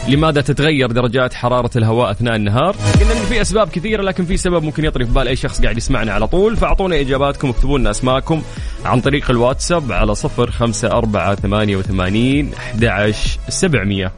لماذا 0.09 0.41
تتغير 0.41 0.93
درجات 0.93 1.35
حرارة 1.35 1.71
الهواء 1.77 2.11
أثناء 2.11 2.37
النهار؟ 2.37 2.77
قلنا 3.01 3.13
إن 3.13 3.25
في 3.29 3.41
أسباب 3.41 3.69
كثيرة 3.69 4.03
لكن 4.03 4.25
في 4.25 4.37
سبب 4.37 4.63
ممكن 4.63 4.85
يطري 4.85 5.07
في 5.07 5.13
بال 5.13 5.29
أي 5.29 5.37
شخص 5.37 5.63
قاعد 5.63 5.77
يسمعنا 5.77 6.13
على 6.13 6.27
طول. 6.27 6.57
فأعطونا 6.57 7.01
إجاباتكم 7.01 7.49
واكتبوا 7.49 7.79
لنا 7.79 7.91
أسماءكم 7.91 8.43
عن 8.85 9.01
طريق 9.01 9.31
الواتساب 9.31 9.93
على 9.93 10.15
صفر 10.15 10.51
خمسة 10.51 10.89
أربعة 10.89 11.35
ثمانية 11.35 11.77
وثمانين 11.77 12.53
أحد 12.55 13.15
سبعمية. 13.49 14.13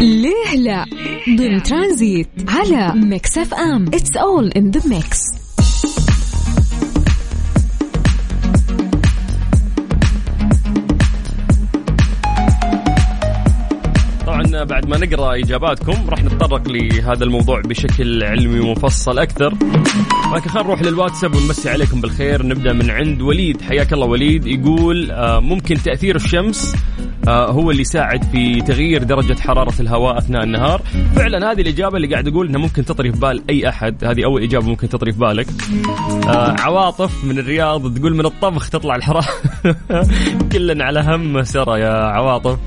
ليه 0.00 0.56
لا؟ 0.56 0.84
ضمن 1.38 1.62
ترانزيت 1.62 2.28
على 2.48 2.94
Mix 2.94 3.38
FM. 3.38 3.86
It's 3.94 4.16
all 4.16 4.48
in 4.48 4.70
the 4.70 4.88
mix 4.88 5.39
ما 14.90 14.98
نقرأ 14.98 15.34
إجاباتكم 15.34 16.10
راح 16.10 16.24
نتطرق 16.24 16.68
لهذا 16.68 17.24
الموضوع 17.24 17.60
بشكل 17.60 18.22
علمي 18.22 18.60
ومفصل 18.60 19.18
أكثر. 19.18 19.54
لكن 20.34 20.50
خلينا 20.50 20.68
نروح 20.68 20.82
للواتساب 20.82 21.34
ونمسي 21.34 21.70
عليكم 21.70 22.00
بالخير. 22.00 22.46
نبدأ 22.46 22.72
من 22.72 22.90
عند 22.90 23.22
وليد. 23.22 23.62
حياك 23.62 23.92
الله 23.92 24.06
وليد. 24.06 24.46
يقول 24.46 25.10
آه، 25.10 25.40
ممكن 25.40 25.74
تأثير 25.74 26.16
الشمس 26.16 26.74
آه، 27.28 27.50
هو 27.50 27.70
اللي 27.70 27.82
يساعد 27.82 28.24
في 28.24 28.60
تغيير 28.60 29.02
درجة 29.02 29.40
حرارة 29.40 29.74
الهواء 29.80 30.18
أثناء 30.18 30.44
النهار. 30.44 30.82
فعلا 31.14 31.52
هذه 31.52 31.60
الإجابة 31.60 31.96
اللي 31.96 32.08
قاعد 32.08 32.28
أقول 32.28 32.48
أنها 32.48 32.60
ممكن 32.60 32.84
تطري 32.84 33.12
في 33.12 33.18
بال 33.18 33.42
أي 33.50 33.68
أحد. 33.68 34.04
هذه 34.04 34.24
أول 34.24 34.42
إجابة 34.42 34.66
ممكن 34.66 34.88
تطري 34.88 35.12
في 35.12 35.18
بالك. 35.18 35.46
آه، 36.28 36.56
عواطف 36.60 37.24
من 37.24 37.38
الرياض 37.38 37.98
تقول 37.98 38.16
من 38.16 38.26
الطبخ 38.26 38.70
تطلع 38.70 38.96
الحرارة. 38.96 39.28
كلنا 40.52 40.84
على 40.84 41.00
هم 41.00 41.42
سرى 41.42 41.80
يا 41.80 41.92
عواطف. 41.92 42.58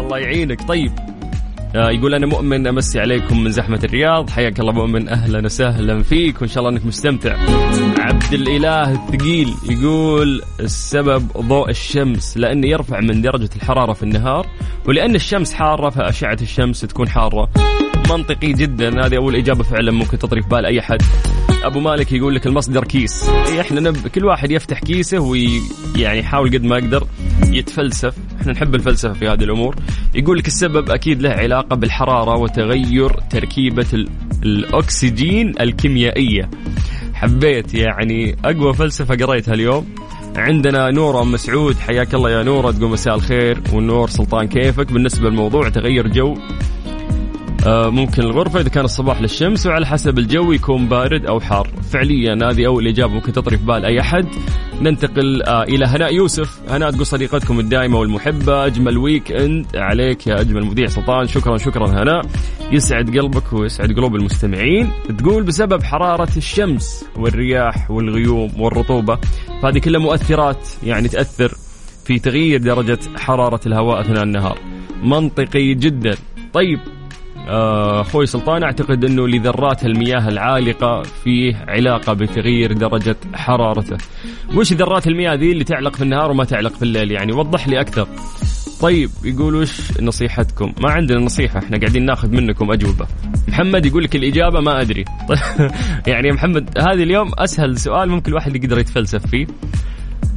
الله 0.00 0.18
يعينك. 0.18 0.68
طيب 0.68 0.92
يقول 1.74 2.14
أنا 2.14 2.26
مؤمن 2.26 2.66
أمسي 2.66 3.00
عليكم 3.00 3.44
من 3.44 3.50
زحمة 3.50 3.80
الرياض. 3.84 4.30
حياك 4.30 4.60
الله 4.60 4.72
مؤمن. 4.72 5.08
أهلا 5.08 5.44
وسهلا 5.44 6.02
فيك. 6.02 6.42
وإن 6.42 6.48
شاء 6.48 6.58
الله 6.58 6.76
أنك 6.76 6.86
مستمتع. 6.86 7.36
عبد 7.98 8.32
الإله 8.32 8.92
الثقيل 8.92 9.54
يقول 9.70 10.42
السبب 10.60 11.28
ضوء 11.36 11.70
الشمس 11.70 12.36
لأنه 12.36 12.68
يرفع 12.68 13.00
من 13.00 13.22
درجة 13.22 13.50
الحرارة 13.56 13.92
في 13.92 14.02
النهار 14.02 14.46
ولأن 14.86 15.14
الشمس 15.14 15.54
حارة 15.54 15.90
فأشعة 15.90 16.38
الشمس 16.42 16.80
تكون 16.80 17.08
حارة. 17.08 17.50
منطقي 18.10 18.52
جدا. 18.52 19.06
هذه 19.06 19.16
أول 19.16 19.36
إجابة 19.36 19.64
فعلا. 19.64 19.92
ممكن 19.92 20.18
تطري 20.18 20.42
في 20.42 20.48
بال 20.48 20.66
أي 20.66 20.82
حد 20.82 21.02
أبو 21.64 21.80
مالك 21.80 22.12
يقول 22.12 22.34
لك 22.34 22.46
المصدر 22.46 22.84
كيس. 22.84 23.28
إيه 23.28 23.60
إحنا 23.60 23.80
نب... 23.80 24.08
كل 24.08 24.24
واحد 24.24 24.50
يفتح 24.50 24.80
كيسه 24.80 25.18
ويعني 25.18 26.18
يحاول 26.18 26.50
قد 26.50 26.64
ما 26.64 26.78
يقدر 26.78 27.06
يتفلسف. 27.46 28.14
إحنا 28.40 28.52
نحب 28.52 28.74
الفلسفة 28.74 29.12
في 29.12 29.28
هذه 29.28 29.44
الأمور. 29.44 29.76
يقول 30.14 30.38
لك 30.38 30.46
السبب 30.46 30.90
أكيد 30.90 31.22
له 31.22 31.30
علاقة 31.30 31.76
بالحرارة 31.76 32.38
وتغير 32.38 33.10
تركيبة 33.10 33.86
ال... 33.92 34.08
الأكسجين 34.42 35.52
الكيميائية. 35.60 36.50
حبيت 37.14 37.74
يعني 37.74 38.36
أقوى 38.44 38.74
فلسفة 38.74 39.14
قريتها 39.26 39.54
اليوم. 39.54 39.86
عندنا 40.36 40.90
نورة 40.90 41.22
أم 41.22 41.32
مسعود 41.32 41.76
حياك 41.76 42.14
الله 42.14 42.30
يا 42.30 42.42
نورة 42.42 42.70
تقول 42.70 42.90
مساء 42.90 43.14
الخير. 43.14 43.60
والنور 43.72 44.08
سلطان 44.08 44.48
كيفك؟ 44.48 44.92
بالنسبة 44.92 45.28
للموضوع 45.28 45.68
تغير 45.68 46.08
جو 46.08 46.34
ممكن 47.66 48.22
الغرفة 48.22 48.60
إذا 48.60 48.68
كان 48.68 48.84
الصباح 48.84 49.20
للشمس 49.20 49.66
وعلى 49.66 49.86
حسب 49.86 50.18
الجو 50.18 50.52
يكون 50.52 50.88
بارد 50.88 51.26
أو 51.26 51.40
حار. 51.40 51.68
فعليا 51.92 52.38
هذه 52.50 52.66
أول 52.66 52.86
إجابة 52.86 53.12
ممكن 53.12 53.32
تطري 53.32 53.56
في 53.56 53.64
بال 53.64 53.84
أي 53.84 54.00
أحد. 54.00 54.26
ننتقل 54.80 55.42
آه، 55.42 55.62
إلى 55.62 55.86
هناء 55.86 56.14
يوسف. 56.14 56.60
هناء 56.70 56.90
تقول 56.90 57.06
صديقتكم 57.06 57.60
الدائمة 57.60 57.98
والمحبة 57.98 58.66
أجمل 58.66 58.98
ويك 58.98 59.32
إند 59.32 59.66
عليك 59.76 60.26
يا 60.26 60.40
أجمل 60.40 60.64
مذيع 60.64 60.86
سلطان. 60.86 61.26
شكرا 61.26 61.56
شكرا 61.56 62.02
هناء. 62.02 62.22
يسعد 62.72 63.18
قلبك 63.18 63.52
ويسعد 63.52 63.92
قلوب 63.92 64.16
المستمعين. 64.16 64.90
تقول 65.18 65.42
بسبب 65.42 65.82
حرارة 65.82 66.36
الشمس 66.36 67.04
والرياح 67.16 67.90
والغيوم 67.90 68.52
والرطوبة 68.58 69.18
فهذه 69.62 69.78
كلها 69.78 70.00
مؤثرات 70.00 70.68
يعني 70.82 71.08
تأثر 71.08 71.52
في 72.04 72.18
تغيير 72.18 72.60
درجة 72.60 72.98
حرارة 73.16 73.60
الهواء 73.66 74.00
أثناء 74.00 74.22
النهار. 74.22 74.58
منطقي 75.02 75.74
جدا. 75.74 76.16
طيب 76.52 76.78
آه، 76.78 76.97
أخوي 77.48 78.26
سلطان 78.26 78.62
أعتقد 78.62 79.04
إنه 79.04 79.28
لذرات 79.28 79.84
المياه 79.84 80.28
العالقة 80.28 81.02
فيه 81.02 81.64
علاقة 81.68 82.12
بتغيير 82.12 82.72
درجة 82.72 83.16
حرارته. 83.34 83.96
وش 84.54 84.72
ذرات 84.72 85.06
المياه 85.06 85.34
ذي 85.34 85.52
اللي 85.52 85.64
تعلق 85.64 85.96
في 85.96 86.02
النهار 86.02 86.30
وما 86.30 86.44
تعلق 86.44 86.72
في 86.72 86.82
الليل 86.82 87.10
يعني 87.10 87.32
وضح 87.32 87.68
لي 87.68 87.80
أكثر. 87.80 88.08
طيب 88.80 89.10
يقول 89.24 89.54
وش 89.54 90.00
نصيحتكم؟ 90.00 90.72
ما 90.80 90.90
عندنا 90.90 91.18
نصيحة 91.18 91.58
إحنا 91.58 91.78
قاعدين 91.78 92.04
ناخذ 92.04 92.28
منكم 92.30 92.72
أجوبة. 92.72 93.06
محمد 93.48 93.86
يقول 93.86 94.04
لك 94.04 94.16
الإجابة 94.16 94.60
ما 94.60 94.80
أدري. 94.80 95.04
يعني 96.06 96.28
يا 96.28 96.32
محمد 96.32 96.78
هذه 96.78 97.02
اليوم 97.02 97.30
أسهل 97.38 97.78
سؤال 97.78 98.08
ممكن 98.08 98.30
الواحد 98.30 98.56
يقدر 98.56 98.78
يتفلسف 98.78 99.26
فيه. 99.26 99.46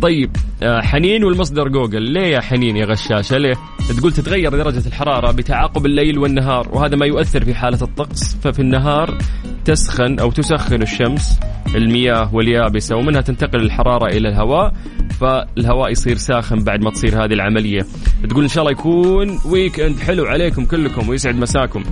طيب 0.02 0.32
آه، 0.64 0.82
حنين 0.82 1.24
والمصدر 1.24 1.68
جوجل. 1.68 2.02
ليه 2.02 2.28
يا 2.28 2.42
حنين 2.42 2.78
يا 2.78 2.86
غشاشة؟ 2.86 3.38
ليه؟ 3.38 3.54
تقول 3.98 4.14
تتغير 4.14 4.50
درجة 4.50 4.88
الحرارة 4.88 5.32
بتعاقب 5.32 5.86
الليل 5.86 6.20
والنهار 6.20 6.70
وهذا 6.74 6.96
ما 6.96 7.06
يؤثر 7.06 7.46
في 7.46 7.54
حالة 7.54 7.82
الطقس. 7.82 8.38
ففي 8.44 8.60
النهار 8.60 9.18
تسخن 9.66 10.20
أو 10.20 10.32
تسخن 10.32 10.82
الشمس 10.82 11.40
المياه 11.76 12.36
واليابسة 12.36 12.96
ومنها 12.96 13.22
تنتقل 13.22 13.62
الحرارة 13.62 14.06
إلى 14.06 14.30
الهواء 14.30 14.74
فالهواء 15.20 15.92
يصير 15.92 16.18
ساخن 16.18 16.64
بعد 16.64 16.84
ما 16.84 16.92
تصير 16.92 17.26
هذه 17.26 17.34
العملية. 17.34 17.86
تقول 18.30 18.44
إن 18.44 18.50
شاء 18.50 18.64
الله 18.64 18.72
يكون 18.72 19.40
weekend 19.46 20.00
حلو 20.00 20.26
عليكم 20.26 20.66
كلكم 20.66 21.10
ويسعد 21.10 21.36
مساكم. 21.36 21.84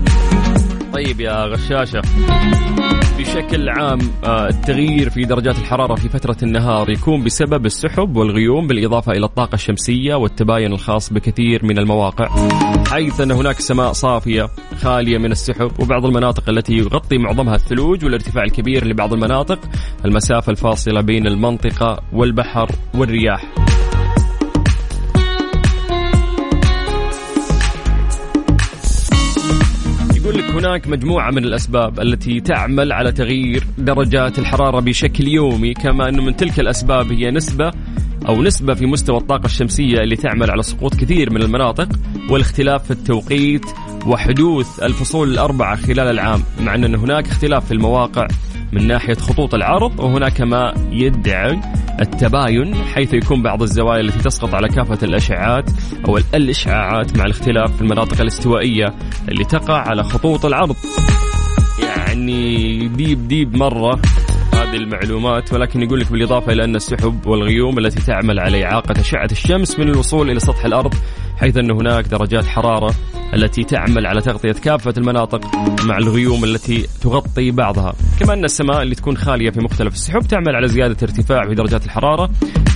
طيب 0.93 1.19
يا 1.21 1.45
غشاشة. 1.45 2.01
بشكل 3.19 3.69
عام 3.69 3.99
آه، 4.23 4.47
التغيير 4.47 5.09
في 5.09 5.21
درجات 5.21 5.57
الحرارة 5.57 5.95
في 5.95 6.09
فترة 6.09 6.37
النهار 6.43 6.89
يكون 6.89 7.23
بسبب 7.23 7.65
السحب 7.65 8.15
والغيوم 8.15 8.67
بالإضافة 8.67 9.11
إلى 9.11 9.25
الطاقة 9.25 9.55
الشمسية 9.55 10.15
والتباين 10.15 10.73
الخاص 10.73 11.13
بكثير 11.13 11.65
من 11.65 11.79
المواقع 11.79 12.29
حيث 12.89 13.21
أن 13.21 13.31
هناك 13.31 13.59
سماء 13.59 13.91
صافية 13.91 14.49
خالية 14.81 15.17
من 15.17 15.31
السحب 15.31 15.71
وبعض 15.79 16.05
المناطق 16.05 16.49
التي 16.49 16.73
يغطي 16.73 17.17
معظمها 17.17 17.55
الثلوج 17.55 18.05
والارتفاع 18.05 18.43
الكبير 18.43 18.87
لبعض 18.87 19.13
المناطق 19.13 19.59
المسافة 20.05 20.51
الفاصلة 20.51 21.01
بين 21.01 21.27
المنطقة 21.27 22.03
والبحر 22.13 22.69
والرياح. 22.93 23.53
هناك 30.45 30.87
مجموعة 30.87 31.31
من 31.31 31.43
الأسباب 31.43 31.99
التي 31.99 32.39
تعمل 32.39 32.91
على 32.91 33.11
تغيير 33.11 33.63
درجات 33.77 34.39
الحرارة 34.39 34.79
بشكل 34.79 35.27
يومي 35.27 35.73
كما 35.73 36.09
أنه 36.09 36.23
من 36.23 36.35
تلك 36.35 36.59
الأسباب 36.59 37.11
هي 37.11 37.31
نسبة 37.31 37.71
أو 38.27 38.41
نسبة 38.41 38.73
في 38.73 38.85
مستوى 38.85 39.17
الطاقة 39.17 39.45
الشمسية 39.45 39.97
اللي 39.97 40.15
تعمل 40.15 40.51
على 40.51 40.63
سقوط 40.63 40.95
كثير 40.95 41.33
من 41.33 41.41
المناطق 41.41 41.89
والاختلاف 42.29 42.83
في 42.83 42.91
التوقيت 42.91 43.65
وحدوث 44.07 44.83
الفصول 44.83 45.31
الأربعة 45.31 45.75
خلال 45.75 45.99
العام 45.99 46.43
مع 46.61 46.75
أن 46.75 46.95
هناك 46.95 47.27
اختلاف 47.27 47.65
في 47.65 47.73
المواقع 47.73 48.27
من 48.71 48.87
ناحية 48.87 49.13
خطوط 49.13 49.53
العرض 49.55 49.99
وهناك 49.99 50.41
ما 50.41 50.73
يدعي 50.91 51.59
التباين 52.01 52.75
حيث 52.75 53.13
يكون 53.13 53.41
بعض 53.43 53.61
الزوايا 53.61 54.01
التي 54.01 54.19
تسقط 54.19 54.55
على 54.55 54.67
كافة 54.67 54.97
الأشعاعات 55.03 55.69
أو 56.07 56.17
الإشعاعات 56.17 57.17
مع 57.17 57.25
الاختلاف 57.25 57.75
في 57.75 57.81
المناطق 57.81 58.21
الاستوائية 58.21 58.93
اللي 59.29 59.43
تقع 59.43 59.77
على 59.89 60.03
خطوط 60.03 60.45
العرض. 60.45 60.75
يعني 61.83 62.87
deep 62.87 63.27
deep 63.27 63.55
مرة 63.55 63.99
هذه 64.53 64.75
المعلومات 64.75 65.53
ولكن 65.53 65.81
يقول 65.81 65.99
لك 65.99 66.11
بالإضافة 66.11 66.51
إلى 66.51 66.63
أن 66.63 66.75
السحب 66.75 67.27
والغيوم 67.27 67.79
التي 67.79 68.01
تعمل 68.01 68.39
على 68.39 68.65
إعاقة 68.65 69.01
أشعة 69.01 69.27
الشمس 69.31 69.79
من 69.79 69.89
الوصول 69.89 70.29
إلى 70.29 70.39
سطح 70.39 70.65
الأرض 70.65 70.93
حيث 71.37 71.57
أن 71.57 71.71
هناك 71.71 72.07
درجات 72.07 72.45
حرارة 72.45 72.93
التي 73.33 73.63
تعمل 73.63 74.05
على 74.05 74.21
تغطية 74.21 74.51
كافة 74.51 74.93
المناطق 74.97 75.41
مع 75.85 75.97
الغيوم 75.97 76.43
التي 76.43 76.87
تغطي 77.01 77.51
بعضها. 77.51 77.93
كما 78.19 78.33
أن 78.33 78.45
السماء 78.45 78.81
اللي 78.81 78.95
تكون 78.95 79.17
خالية 79.17 79.49
في 79.49 79.59
مختلف 79.59 79.93
السحب 79.93 80.19
تعمل 80.19 80.55
على 80.55 80.67
زيادة 80.67 80.97
ارتفاع 81.03 81.47
في 81.47 81.55
درجات 81.55 81.85
الحرارة 81.85 82.29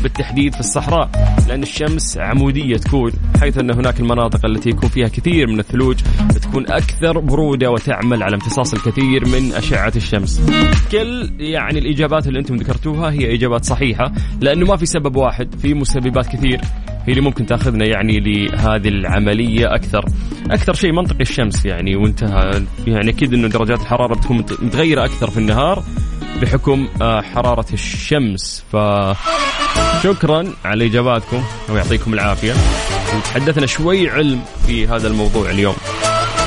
بالتحديد 0.04 0.54
في 0.54 0.60
الصحراء 0.60 1.10
لأن 1.48 1.64
الشمس 1.64 2.18
عمودية 2.18 2.78
تكون 2.78 3.12
حيث 3.42 3.58
أن 3.58 3.72
هناك 3.72 4.00
المناطق 4.00 4.46
التي 4.46 4.70
يكون 4.70 4.90
فيها 4.90 5.08
كثير 5.08 5.48
من 5.48 5.60
الثلوج 5.60 5.96
تكون 6.42 6.72
أكثر 6.72 7.20
برودة 7.20 7.72
وتعمل 7.72 8.24
على 8.24 8.36
امتصاص 8.36 8.74
الكثير 8.74 9.28
من 9.28 9.54
أشعة 9.54 9.94
الشمس. 9.96 10.42
كل 10.92 11.32
يعني 11.40 11.80
الإجابات 11.80 12.28
اللي 12.28 12.40
أنتم 12.40 12.56
ذكرتوها 12.56 13.12
هي 13.12 13.36
إجابات 13.36 13.66
صحيحة 13.66 14.12
لأنه 14.42 14.66
ما 14.66 14.76
في 14.76 14.86
سبب 14.86 15.16
واحد 15.16 15.56
في 15.56 15.74
مسببات 15.74 16.28
كثير 16.28 16.62
هي 17.06 17.14
اللي 17.14 17.22
ممكن 17.22 17.46
تأخذنا 17.46 17.86
يعني 17.86 18.20
لهذه 18.20 18.88
العملية 18.88 19.76
أكثر. 19.76 20.06
أكثر 20.52 20.74
شيء 20.74 20.92
منطقي 20.92 21.22
الشمس 21.22 21.66
يعني 21.66 21.96
وانتهى. 21.96 22.64
يعني 22.88 23.10
أكيد 23.10 23.34
إنه 23.34 23.48
درجات 23.48 23.82
الحرارة 23.82 24.16
بتكون 24.16 24.38
متغيرة 24.38 25.06
أكثر 25.06 25.30
في 25.34 25.40
النهار 25.40 25.84
بحكم 26.42 26.88
آه، 27.02 27.22
حرارة 27.22 27.66
الشمس. 27.74 28.64
ف 28.72 28.78
شكرا 30.04 30.54
على 30.66 30.86
إجاباتكم 30.86 31.44
ويعطيكم 31.70 32.14
العافية. 32.14 32.54
وتحدثنا 33.18 33.66
شوي 33.66 34.10
علم 34.10 34.42
في 34.68 34.88
هذا 34.88 35.08
الموضوع 35.08 35.50
اليوم. 35.50 35.76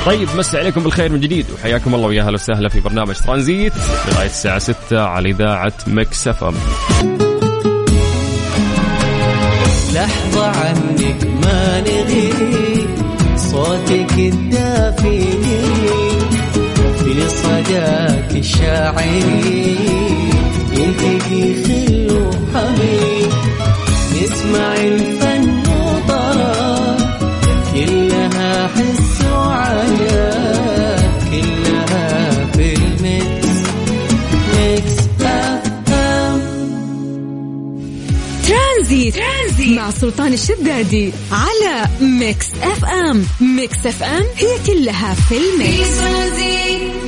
طيب 0.05 0.27
نمسي 0.35 0.57
عليكم 0.57 0.83
بالخير 0.83 1.11
من 1.11 1.19
جديد 1.19 1.45
وحياكم 1.55 1.95
الله 1.95 2.07
ويا 2.07 2.21
أهلا 2.23 2.33
وسهلا 2.33 2.69
في 2.69 2.79
برنامج 2.79 3.15
ترانزيت 3.15 3.73
لغاية 4.07 4.25
الساعة 4.25 4.59
6 4.59 5.05
على 5.05 5.29
إذاعة 5.29 5.73
Mix 5.87 6.27
FM. 6.27 6.53
لحظة 9.93 10.45
عنك 10.47 11.27
ما 11.43 11.81
نغيب 11.81 12.89
صوتك 13.35 14.13
الدافي 14.17 14.66
صداك 18.37 18.43
الشاعري 18.43 19.77
يلتقي 20.73 21.63
خل 21.63 22.07
وحبيب 22.11 23.31
نسمع 24.13 24.73
الفن 24.75 25.63
وطرب 25.69 26.97
كلها 27.73 28.67
حس 28.67 29.25
وعجب 29.33 31.11
كلها 31.31 32.45
في 32.53 32.73
ال 32.73 33.57
mix 34.57 34.97
Mix 35.21 35.91
FM 35.91 36.41
ترانزيت. 38.47 39.15
ترانزيت. 39.15 39.77
مع 39.77 39.91
سلطان 39.91 40.33
الشدادي 40.33 41.11
على 41.31 41.85
Mix 42.01 42.47
FM 42.63 43.25
Mix 43.41 43.85
FM 43.85 44.23
هي 44.35 44.57
كلها 44.67 45.13
في 45.13 45.21
في 45.29 45.37
ال 45.37 45.52
mix 45.52 45.97
ترانزيت. 45.97 47.06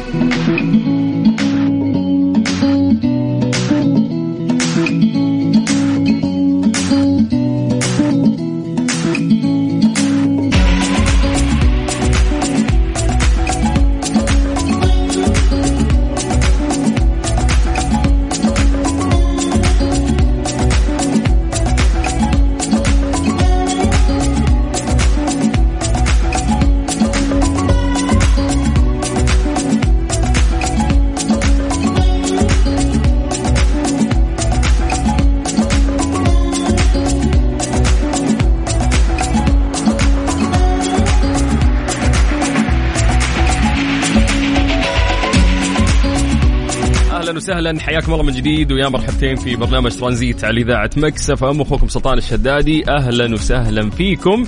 وسهلا. 47.40 47.80
حياكم 47.80 48.14
الله 48.14 48.24
من 48.24 48.34
جديد 48.34 48.72
ويا 48.72 48.90
مرحبتين 48.90 49.36
في 49.36 49.56
برنامج 49.56 49.92
ترانزيت 49.92 50.44
على 50.44 50.62
إذاعة 50.62 50.90
Mix 50.98 51.44
FM. 51.44 51.62
أخوكم 51.62 51.88
سلطان 51.88 52.18
الشدادي 52.18 52.90
أهلا 52.90 53.34
وسهلا 53.34 53.90
فيكم. 53.90 54.44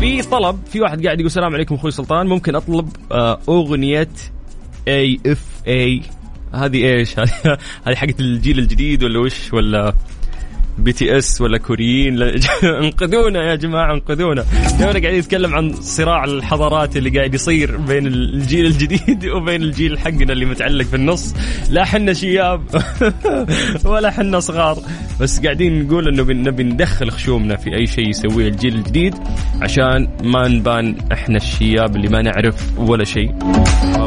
في 0.00 0.22
طلب 0.22 0.58
في 0.66 0.80
واحد 0.80 1.04
قاعد 1.04 1.16
يقول 1.18 1.26
السلام 1.26 1.54
عليكم 1.54 1.74
أخوي 1.74 1.90
سلطان. 1.90 2.26
ممكن 2.26 2.54
أطلب 2.54 2.88
آه، 3.12 3.38
أغنية 3.48 4.08
IVE 4.88 6.02
هذه 6.54 6.84
إيش؟ 6.84 7.18
هذه 7.18 7.30
هذه 7.86 7.94
حقت 7.94 8.20
الجيل 8.20 8.58
الجديد 8.58 9.04
ولا 9.04 9.18
وش؟ 9.20 9.52
ولا 9.52 9.94
BTS 10.78 11.40
ولا 11.40 11.58
كوريين. 11.58 12.22
انقذونا 12.82 13.50
يا 13.50 13.54
جماعة 13.54 13.94
انقذونا. 13.94 14.44
تونا 14.78 14.90
قاعدين 15.00 15.18
نتكلم 15.18 15.54
عن 15.54 15.72
صراع 15.72 16.24
الحضارات 16.24 16.96
اللي 16.96 17.10
قاعد 17.10 17.34
يصير 17.34 17.76
بين 17.76 18.06
الجيل 18.06 18.66
الجديد 18.66 19.26
وبين 19.36 19.62
الجيل 19.62 19.98
حقنا 19.98 20.32
اللي 20.32 20.44
متعلق 20.44 20.84
في 20.84 20.96
النص. 20.96 21.34
لا 21.70 21.84
حنا 21.84 22.12
شياب 22.12 22.62
ولا 23.84 24.10
حنا 24.10 24.40
صغار. 24.40 24.78
بس 25.20 25.40
قاعدين 25.40 25.86
نقول 25.86 26.08
إنه 26.08 26.22
نبي 26.50 26.62
ندخل 26.62 27.10
خشومنا 27.10 27.56
في 27.56 27.74
أي 27.74 27.86
شيء 27.86 28.08
يسويه 28.08 28.48
الجيل 28.48 28.74
الجديد 28.74 29.14
عشان 29.62 30.08
ما 30.24 30.48
نبان 30.48 30.96
إحنا 31.12 31.36
الشياب 31.36 31.96
اللي 31.96 32.08
ما 32.08 32.22
نعرف 32.22 32.78
ولا 32.78 33.04
شيء. 33.04 33.34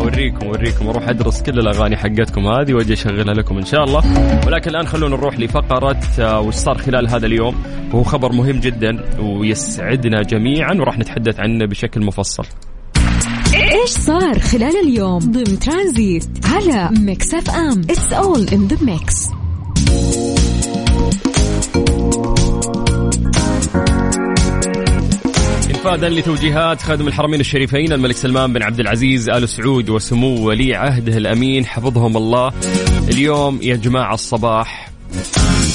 اوريكم 0.06 0.46
اوريكم 0.46 0.88
أروح 0.88 1.10
أدرس 1.10 1.42
كل 1.42 1.60
الأغاني 1.60 1.98
حقتكم 1.98 2.48
هذه 2.48 2.74
وأجي 2.74 2.94
أشغلها 2.94 3.34
لكم 3.34 3.58
إن 3.58 3.66
شاء 3.66 3.84
الله. 3.84 4.02
ولكن 4.48 4.70
الآن 4.70 4.88
خلونا 4.88 5.16
نروح 5.16 5.40
لفقره 5.40 6.00
آه، 6.20 6.40
وش 6.40 6.54
صار 6.54 6.78
خلال 6.78 7.10
هذا 7.10 7.26
اليوم. 7.26 7.56
وهو 7.94 8.04
خبر 8.04 8.32
مهم 8.32 8.60
جدا 8.60 9.20
ويسعدنا 9.20 10.22
جميعا 10.22 10.74
وراح 10.74 11.00
نتحدث 11.00 11.40
عنه 11.40 11.66
بشكل 11.66 12.06
مفصل. 12.06 12.46
إيش 13.54 13.90
صار 13.90 14.40
خلال 14.40 14.76
اليوم 14.84 15.20
ضمن 15.20 15.60
ترانزيت 15.60 16.28
على 16.46 16.90
Mix 17.00 17.34
FM؟ 17.34 17.82
It's 17.82 18.14
all 18.14 18.48
in 18.54 18.68
the 18.68 18.78
mix 18.86 19.30
انفاذا 25.86 26.10
لتوجيهات 26.10 26.82
خادم 26.82 27.08
الحرمين 27.08 27.40
الشريفين 27.40 27.94
الملك 27.94 28.16
سلمان 28.16 28.54
بن 28.54 28.64
عبد 28.64 28.80
العزيز 28.80 29.30
آل 29.30 29.50
سعود 29.50 29.90
وسمو 29.90 30.48
ولي 30.48 30.76
عهده 30.76 31.18
الأمين 31.18 31.66
حفظهم 31.66 32.18
الله. 32.18 32.54
اليوم 33.10 33.60
يا 33.62 33.76
جماعة 33.76 34.14
الصباح 34.14 34.92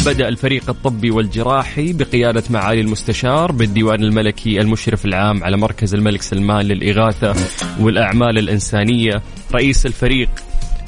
بدأ 0.06 0.28
الفريق 0.28 0.70
الطبي 0.70 1.10
والجراحي 1.10 1.92
بقيادة 1.92 2.42
معالي 2.50 2.80
المستشار 2.80 3.52
بالديوان 3.52 4.04
الملكي 4.04 4.60
المشرف 4.60 5.04
العام 5.04 5.44
على 5.44 5.56
مركز 5.56 5.94
الملك 5.94 6.22
سلمان 6.22 6.66
للإغاثة 6.66 7.34
والأعمال 7.80 8.38
الإنسانية. 8.38 9.22
رئيس 9.54 9.86
الفريق 9.86 10.30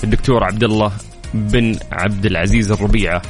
الدكتور 0.05 0.45
عبد 0.45 0.65
الله 0.65 0.93
بن 1.35 1.77
عبد 1.93 2.27
العزيز 2.27 2.73
الربيعة. 2.73 3.23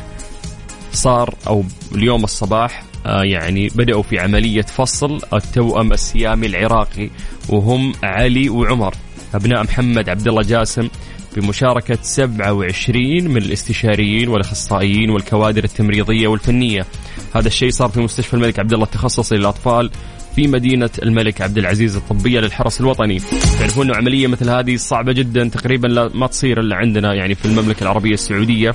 صار 0.92 1.34
أو 1.46 1.64
اليوم 1.94 2.24
الصباح 2.24 2.91
يعني 3.04 3.68
بدأوا 3.74 4.02
في 4.02 4.18
عملية 4.18 4.62
فصل 4.62 5.18
التوأم 5.34 5.92
السيامي 5.92 6.46
العراقي 6.46 7.10
وهم 7.48 7.92
علي 8.02 8.48
وعمر. 8.48 8.94
أبناء 9.34 9.62
محمد 9.62 10.08
عبد 10.08 10.28
الله 10.28 10.42
جاسم 10.42 10.88
بمشاركة 11.36 11.98
27 12.02 13.28
من 13.28 13.36
الاستشاريين 13.36 14.28
والأخصائيين 14.28 15.10
والكوادر 15.10 15.64
التمريضية 15.64 16.28
والفنية. 16.28 16.86
هذا 17.34 17.48
الشيء 17.48 17.70
صار 17.70 17.88
في 17.88 18.00
مستشفى 18.00 18.34
الملك 18.34 18.58
عبد 18.58 18.72
الله 18.72 18.84
التخصصي 18.84 19.34
للأطفال 19.34 19.90
في 20.36 20.46
مدينة 20.46 20.90
الملك 21.02 21.40
عبد 21.40 21.58
العزيز 21.58 21.96
الطبية 21.96 22.40
للحرس 22.40 22.80
الوطني. 22.80 23.18
تعرفون 23.58 23.86
أنه 23.86 23.96
عملية 23.96 24.26
مثل 24.26 24.50
هذه 24.50 24.76
صعبة 24.76 25.12
جدا 25.12 25.48
تقريبا 25.48 25.86
لا 25.86 26.10
ما 26.14 26.26
تصير 26.26 26.60
إلا 26.60 26.76
عندنا 26.76 27.14
يعني 27.14 27.34
في 27.34 27.44
المملكة 27.44 27.82
العربية 27.82 28.14
السعودية. 28.14 28.74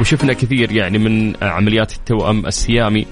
وشفنا 0.00 0.32
كثير 0.32 0.72
يعني 0.72 0.98
من 0.98 1.34
عمليات 1.42 1.92
التوأم 1.92 2.46
السيامي. 2.46 3.06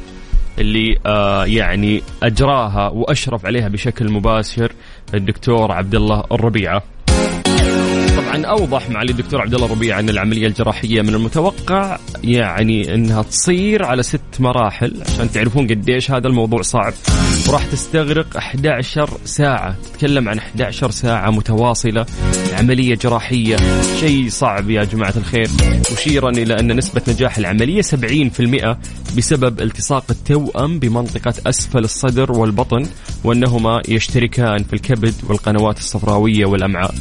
اللي 0.58 0.98
آه 1.06 1.44
يعني 1.44 2.02
أجراها 2.22 2.88
وأشرف 2.88 3.46
عليها 3.46 3.68
بشكل 3.68 4.12
مباشر 4.12 4.72
الدكتور 5.14 5.72
عبد 5.72 5.94
الله 5.94 6.24
الربيعة. 6.32 6.82
أوضح 8.44 8.90
معالي 8.90 9.10
الدكتور 9.10 9.40
عبد 9.40 9.54
الله 9.54 9.66
الربيع 9.66 9.98
أن 9.98 10.08
العملية 10.08 10.46
الجراحية 10.46 11.02
من 11.02 11.14
المتوقع 11.14 11.98
يعني 12.24 12.94
إنها 12.94 13.22
تصير 13.22 13.84
على 13.84 14.02
ست 14.02 14.20
مراحل 14.40 15.02
عشان 15.06 15.32
تعرفون 15.32 15.66
قديش 15.66 16.10
هذا 16.10 16.28
الموضوع 16.28 16.62
صعب. 16.62 16.92
وراح 17.48 17.66
تستغرق 17.66 18.36
11 18.36 19.10
ساعة 19.24 19.76
تتكلم 19.84 20.28
عن 20.28 20.38
11 20.38 20.90
ساعة 20.90 21.30
متواصلة. 21.30 22.06
عملية 22.58 22.94
جراحية 22.94 23.56
شيء 24.00 24.28
صعب 24.28 24.70
يا 24.70 24.84
جماعة 24.84 25.14
الخير. 25.16 25.48
مشيرا 25.92 26.30
إلى 26.30 26.60
أن 26.60 26.76
نسبة 26.76 27.02
نجاح 27.08 27.38
العملية 27.38 27.82
70% 27.82 28.78
بسبب 29.16 29.60
التصاق 29.60 30.04
التوأم 30.10 30.78
بمنطقة 30.78 31.34
أسفل 31.46 31.78
الصدر 31.84 32.32
والبطن 32.32 32.86
وأنهما 33.24 33.82
يشتركان 33.88 34.64
في 34.64 34.72
الكبد 34.72 35.14
والقنوات 35.28 35.78
الصفراوية 35.78 36.46
والأمعاء. 36.46 36.94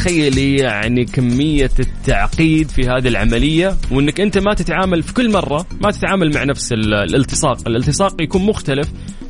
تخيلي 0.00 0.56
يعني 0.56 1.04
كمية 1.04 1.70
التعقيد 1.78 2.68
في 2.68 2.82
هذه 2.82 3.08
العملية 3.08 3.76
وإنك 3.90 4.20
أنت 4.20 4.38
ما 4.38 4.54
تتعامل 4.54 5.02
في 5.02 5.14
كل 5.14 5.32
مرة 5.32 5.66
ما 5.80 5.90
تتعامل 5.90 6.34
مع 6.34 6.44
نفس 6.44 6.72
الالتصاق، 6.72 7.68
الالتصاق 7.68 8.22
يكون 8.22 8.46
مختلف 8.46 8.88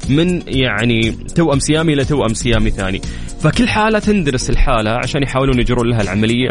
من 0.09 0.43
يعني 0.47 1.11
توأم 1.11 1.59
سيامي 1.59 1.93
إلى 1.93 2.05
توأم 2.05 2.35
سيامي 2.35 2.71
ثاني، 2.71 3.01
فكل 3.41 3.69
حالة 3.69 3.99
تندرس 3.99 4.51
الحالة 4.51 4.91
عشان 4.91 5.23
يحاولون 5.23 5.59
يجرون 5.61 5.91
لها 5.91 6.03
العملية 6.03 6.51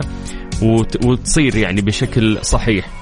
وتصير 1.04 1.56
يعني 1.56 1.82
بشكل 1.82 2.38
صحيح. 2.42 2.99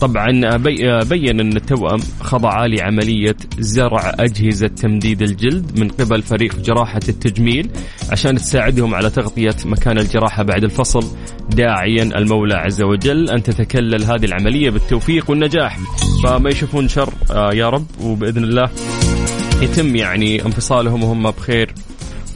طبعا 0.00 0.56
بين 1.02 1.40
إن 1.40 1.56
التوأم 1.56 1.98
خضعا 2.20 2.68
لعملية 2.68 3.36
زرع 3.58 4.12
أجهزة 4.18 4.66
تمديد 4.66 5.22
الجلد 5.22 5.80
من 5.80 5.88
قبل 5.88 6.22
فريق 6.22 6.56
جراحة 6.56 7.00
التجميل 7.08 7.70
عشان 8.12 8.36
تساعدهم 8.36 8.94
على 8.94 9.10
تغطية 9.10 9.56
مكان 9.64 9.98
الجراحة 9.98 10.42
بعد 10.42 10.64
الفصل. 10.64 11.04
داعيا 11.50 12.02
المولى 12.02 12.54
عز 12.54 12.82
وجل 12.82 13.30
أن 13.30 13.42
تتكلل 13.42 14.04
هذه 14.04 14.24
العملية 14.24 14.70
بالتوفيق 14.70 15.30
والنجاح. 15.30 15.78
فما 16.24 16.50
يشوفون 16.50 16.88
شر 16.88 17.12
آه، 17.30 17.52
يا 17.54 17.68
رب 17.68 17.86
وبإذن 18.02 18.44
الله 18.44 18.70
يتم 19.62 19.96
يعني 19.96 20.46
انفصالهم 20.46 21.04
وهم 21.04 21.30
بخير. 21.30 21.74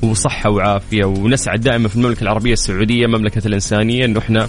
وصحة 0.02 0.50
وعافية. 0.50 1.04
ونسعد 1.04 1.60
دائما 1.60 1.88
في 1.88 1.96
المملكة 1.96 2.22
العربية 2.22 2.52
السعودية 2.52 3.06
مملكة 3.06 3.46
الإنسانية 3.46 4.04
أنه 4.04 4.18
إحنا 4.18 4.48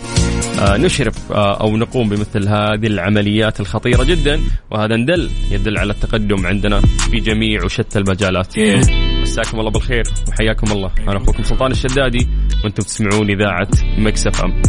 آه، 0.59 0.77
نشرف 0.77 1.31
آه، 1.31 1.61
أو 1.61 1.77
نقوم 1.77 2.09
بمثل 2.09 2.47
هذه 2.47 2.87
العمليات 2.87 3.59
الخطيرة 3.59 4.03
جدا. 4.03 4.39
وهذا 4.71 4.95
ندل 4.95 5.29
يدل 5.51 5.77
على 5.77 5.93
التقدم 5.93 6.47
عندنا 6.47 6.81
في 6.81 7.17
جميع 7.17 7.63
وشتى 7.63 7.99
المجالات. 7.99 8.59
مساكم 9.21 9.59
الله 9.59 9.71
بالخير 9.71 10.03
وحياكم 10.27 10.71
الله. 10.71 10.91
أنا 11.07 11.17
أخوكم 11.17 11.43
سلطان 11.43 11.71
الشدادي 11.71 12.27
وأنتم 12.63 12.83
تسمعون 12.83 13.27
مكسف 13.97 14.41
أم. 14.43 14.61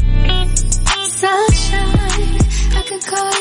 Sunshine, 1.20 2.38
I 2.78 2.82
could 2.88 3.02
call 3.06 3.34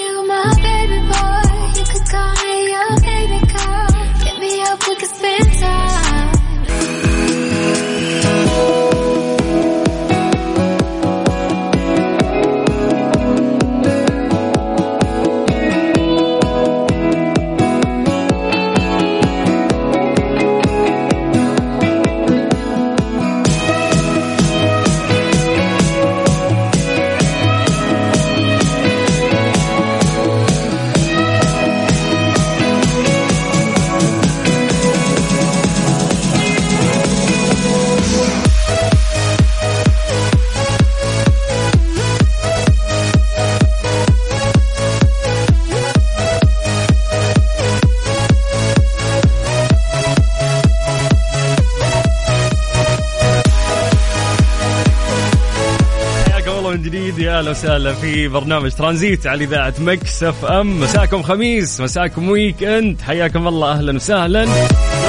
وسهلا 57.64 57.94
في 57.94 58.28
برنامج 58.28 58.72
ترانزيت 58.72 59.28
على 59.28 59.44
إذاعة 59.44 59.74
Mix 59.80 60.24
FM. 60.24 60.80
مساكم 60.80 61.22
خميس 61.22 61.82
مساكم 61.82 62.30
weekend 62.30 63.02
حياكم 63.02 63.48
الله 63.48 63.72
أهلا 63.72 63.96
وسهلا. 63.96 64.48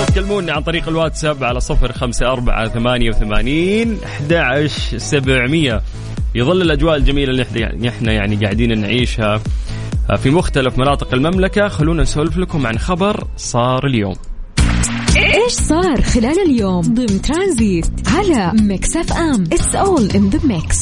تكلمونا 0.07 0.53
عن 0.53 0.63
طريق 0.63 0.89
الواتساب 0.89 1.45
على 1.45 1.61
صفر 1.61 1.93
خمسة 1.93 2.27
أربعة 2.27 2.69
ثمانية 2.69 3.11
وثمانين 3.11 3.99
أحد 4.05 4.67
سبعمية. 4.97 5.83
يظل 6.35 6.63
الأجواء 6.63 6.97
الجميلة 6.97 7.31
اللي 7.31 7.89
إحنا 7.89 8.13
يعني 8.13 8.37
قاعدين 8.37 8.81
نعيشها 8.81 9.41
في 10.17 10.31
مختلف 10.31 10.79
مناطق 10.79 11.15
المملكة. 11.15 11.69
خلونا 11.69 12.03
نسولف 12.03 12.37
لكم 12.37 12.67
عن 12.67 12.79
خبر 12.79 13.27
صار 13.37 13.87
اليوم. 13.87 14.15
إيش 15.17 15.53
صار 15.53 16.03
خلال 16.03 16.51
اليوم 16.51 16.81
ضمن 16.81 17.23
ترانزيت 17.23 17.87
على 18.07 18.53
Mix 18.63 18.97
FM؟ 18.97 19.45
It's 19.53 19.75
all 19.75 20.11
in 20.11 20.29
the 20.29 20.41
mix 20.45 20.79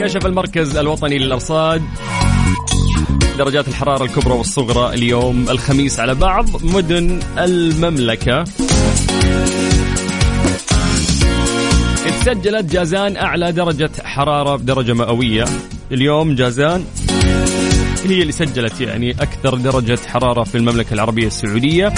كشف 0.00 0.26
المركز 0.26 0.76
الوطني 0.76 1.18
للأرصاد. 1.18 1.82
درجات 3.38 3.68
الحرارة 3.68 4.04
الكبرى 4.04 4.34
والصغرى 4.34 4.94
اليوم 4.94 5.48
الخميس 5.50 6.00
على 6.00 6.14
بعض 6.14 6.64
مدن 6.64 7.20
المملكة. 7.38 8.44
سجلت 12.24 12.72
جازان 12.72 13.16
أعلى 13.16 13.52
درجة 13.52 13.90
حرارة 14.04 14.56
بدرجة 14.56 14.92
مئوية. 14.92 15.44
اليوم 15.92 16.34
جازان 16.34 16.84
هي 18.04 18.22
اللي 18.22 18.32
سجلت 18.32 18.80
يعني 18.80 19.10
أكثر 19.10 19.54
درجة 19.54 19.98
حرارة 20.06 20.44
في 20.44 20.54
المملكة 20.58 20.94
العربية 20.94 21.26
السعودية. 21.26 21.92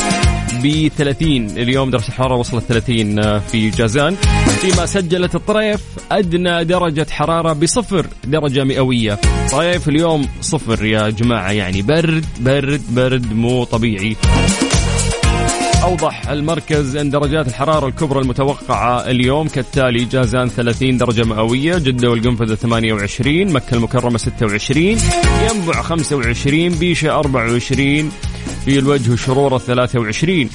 ب 0.55 0.89
30 0.89 1.47
اليوم 1.51 1.91
درجة 1.91 2.09
الحرارة 2.09 2.37
وصلت 2.37 2.65
30 2.65 3.39
في 3.41 3.71
جازان. 3.71 4.15
فيما 4.61 4.87
سجلت 4.87 5.35
الطريف 5.35 5.81
أدنى 6.13 6.65
درجة 6.65 7.07
حرارة 7.11 7.53
بصفر 7.53 8.07
درجة 8.25 8.65
مئوية. 8.65 9.19
طريف 9.53 9.89
اليوم 9.89 10.29
صفر 10.41 10.85
يا 10.85 11.11
جماعة 11.11 11.53
يعني 11.53 11.83
برد 11.83 12.25
برد 12.41 12.83
برد 12.95 13.33
مو 13.33 13.65
طبيعي. 13.65 14.17
أوضح 15.83 16.29
المركز 16.29 16.97
أن 16.97 17.11
درجات 17.11 17.49
الحرارة 17.49 17.87
الكبرى 17.89 18.21
المتوقعة 18.21 19.11
اليوم 19.11 19.49
كالتالي 19.49 20.05
جازان 20.05 20.49
30 20.49 20.97
درجة 20.97 21.25
مئوية 21.25 21.79
جدة 21.79 22.11
والقنفذة 22.11 22.55
28 22.55 23.53
مكة 23.53 23.75
المكرمة 23.75 24.19
26 24.19 24.85
ينبع 24.85 25.83
25 25.83 26.69
بيشة 26.69 27.19
24 27.19 28.11
في 28.65 28.79
الوجه 28.79 29.17
شرورة 29.17 29.59
23 29.59 30.49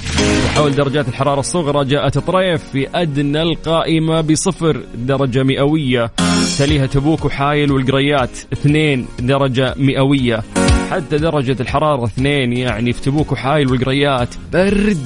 وحول 0.46 0.76
درجات 0.76 1.08
الحرارة 1.08 1.40
الصغرى 1.40 1.86
جاءت 1.86 2.18
طريف 2.18 2.64
في 2.72 2.88
أدنى 2.96 3.42
القائمة 3.42 4.22
بصفر 4.22 4.84
درجة 4.96 5.44
مئوية. 5.44 6.12
تليها 6.58 6.86
تبوك 6.86 7.26
وحايل 7.26 7.72
والقريات 7.72 8.30
2 8.54 9.06
درجة 9.20 9.74
مئوية. 9.78 10.44
حتى 10.92 11.18
درجة 11.18 11.56
الحرارة 11.60 12.06
2 12.06 12.54
يعني 12.54 12.94
في 12.94 13.02
تبوك 13.02 13.32
وحايل 13.32 13.72
والقريات. 13.72 14.30
برد. 14.54 14.98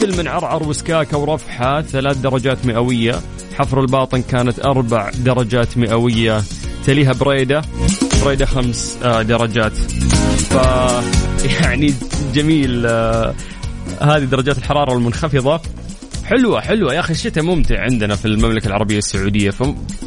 كل 0.00 0.16
من 0.18 0.28
عرعر 0.28 0.68
وسكاكة 0.68 1.18
ورفحة 1.18 1.82
ثلاث 1.82 2.16
درجات 2.16 2.66
مئوية. 2.66 3.14
حفر 3.58 3.80
الباطن 3.80 4.22
كانت 4.22 4.66
أربع 4.66 5.10
درجات 5.24 5.78
مئوية. 5.78 6.42
تليها 6.86 7.12
بريدة. 7.12 7.62
بريدة 8.24 8.46
خمس 8.46 8.98
آه، 9.04 9.22
درجات. 9.22 9.72
ف 9.72 10.54
يعني 11.62 11.94
جميل 12.34 12.86
آه، 12.86 13.34
هذه 14.02 14.24
درجات 14.24 14.58
الحرارة 14.58 14.92
المنخفضة. 14.96 15.60
حلوة 16.24 16.60
حلوة 16.60 16.94
يا 16.94 17.00
أخي 17.00 17.12
الشتاء 17.12 17.44
ممتع 17.44 17.80
عندنا 17.80 18.16
في 18.16 18.24
المملكة 18.24 18.66
العربية 18.66 18.98
السعودية. 18.98 19.50
ف... 19.50 19.62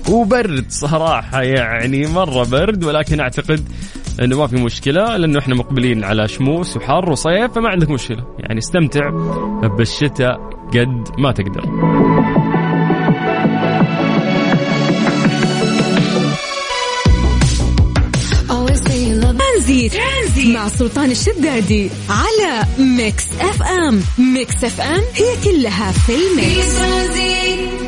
وبرد 0.09 0.65
صراحة 0.69 1.41
يعني 1.41 2.07
مرة 2.07 2.43
برد 2.43 2.83
ولكن 2.83 3.19
أعتقد 3.19 3.63
إنه 4.21 4.37
ما 4.37 4.47
في 4.47 4.55
مشكلة 4.55 5.17
لأنه 5.17 5.39
إحنا 5.39 5.55
مقبلين 5.55 6.03
على 6.03 6.27
شموس 6.27 6.77
وحر 6.77 7.11
وصيف 7.11 7.51
فما 7.51 7.69
عندك 7.69 7.89
مشكلة. 7.89 8.23
يعني 8.39 8.59
استمتع 8.59 9.09
بالشتاء 9.77 10.35
قد 10.73 11.09
ما 11.19 11.31
تقدر. 11.31 11.63
ترانزيت. 19.63 19.93
مع 20.55 20.67
سلطان 20.67 21.11
الشدادي 21.11 21.89
على 22.09 22.65
Mix 22.79 23.25
FM. 23.39 24.01
Mix 24.33 24.63
FM 24.63 25.01
هي 25.13 25.35
كلها 25.43 25.91
في 25.91 26.15
ال 26.15 26.49
mix. 26.49 27.82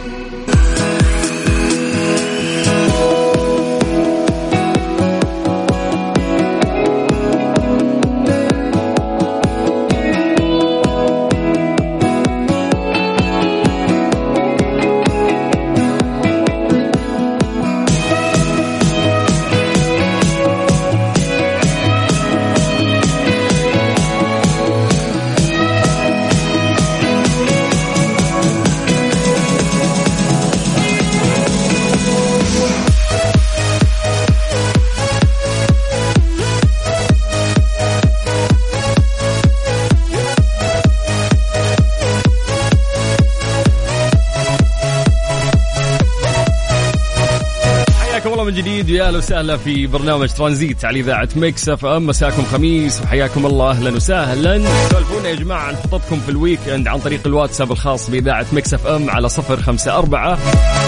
أهلا 49.15 49.23
وسهلا 49.23 49.58
في 49.58 49.88
برنامج 49.88 50.30
ترانزيت 50.30 50.86
على 50.86 50.99
إذاعة 50.99 51.30
Mix 51.36 51.69
FM. 51.69 52.08
مساكم 52.08 52.43
خميس 52.43 53.01
وحياكم 53.01 53.45
الله. 53.45 53.71
أهلا 53.71 53.95
وسهلا. 53.95 54.62
سولفونا 54.89 55.30
يا 55.30 55.36
جماعة 55.36 55.60
عن 55.60 55.75
خططكم 55.75 56.19
في 56.19 56.30
ال 56.30 56.69
weekend 56.69 56.88
عن 56.88 56.99
طريق 56.99 57.19
الواتساب 57.25 57.71
الخاص 57.71 58.10
بإذاعة 58.10 58.45
Mix 58.54 58.73
FM 58.73 59.10
على 59.10 59.30
صفر 59.30 59.62
خمسة 59.62 59.97
أربعة 59.97 60.36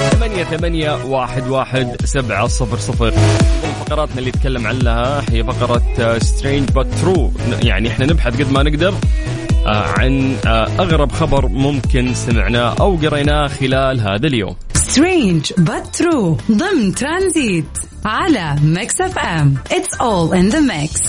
ثمانية 0.09 0.43
ثمانية 0.43 1.05
واحد 1.05 1.47
واحد 1.47 1.95
سبعة 2.05 2.47
صفر 2.47 2.77
صفر. 2.77 3.11
فقراتنا 3.79 4.19
اللي 4.19 4.29
نتكلم 4.29 4.67
عنها 4.67 5.23
هي 5.31 5.43
فقرة 5.43 6.19
strange 6.19 6.69
but 6.69 6.87
true 7.01 7.31
يعني 7.61 7.89
إحنا 7.89 8.05
نبحث 8.05 8.41
قد 8.41 8.51
ما 8.51 8.63
نقدر 8.63 8.93
آه، 9.67 9.83
عن 9.99 10.35
آه، 10.45 10.67
أغرب 10.79 11.11
خبر 11.11 11.47
ممكن 11.47 12.13
سمعناه 12.13 12.75
أو 12.79 12.95
قريناه 12.95 13.47
خلال 13.47 13.99
هذا 13.99 14.27
اليوم. 14.27 14.55
strange 14.89 15.53
but 15.53 15.99
true 15.99 16.51
ضمن 16.51 16.95
ترانزيت 16.95 17.65
على 18.05 18.55
ميكس 18.61 19.01
اف 19.01 19.17
ام 19.17 19.55
it's 19.71 19.93
all 20.01 20.37
in 20.37 20.49
the 20.49 20.59
mix 20.59 21.01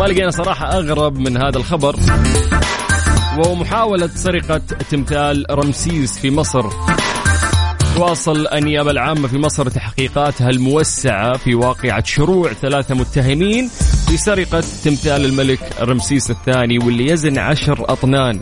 ما 0.00 0.04
لقينا 0.04 0.30
صراحة 0.30 0.66
أغرب 0.72 1.18
من 1.18 1.36
هذا 1.36 1.58
الخبر. 1.58 1.96
وهو 3.38 3.54
محاولة 3.54 4.06
سرقة 4.06 4.58
تمثال 4.90 5.44
رمسيس 5.50 6.18
في 6.18 6.30
مصر. 6.30 6.70
تواصل 7.94 8.46
النيابة 8.46 8.90
العامة 8.90 9.28
في 9.28 9.38
مصر 9.38 9.68
تحقيقاتها 9.68 10.50
الموسعة 10.50 11.38
في 11.38 11.54
واقعة 11.54 12.04
شروع 12.04 12.52
ثلاثة 12.52 12.94
متهمين 12.94 13.70
في 14.08 14.16
سرقة 14.16 14.64
تمثال 14.84 15.24
الملك 15.24 15.60
رمسيس 15.80 16.30
الثاني 16.30 16.78
واللي 16.78 17.12
يزن 17.12 17.38
عشر 17.38 17.84
أطنان. 17.88 18.40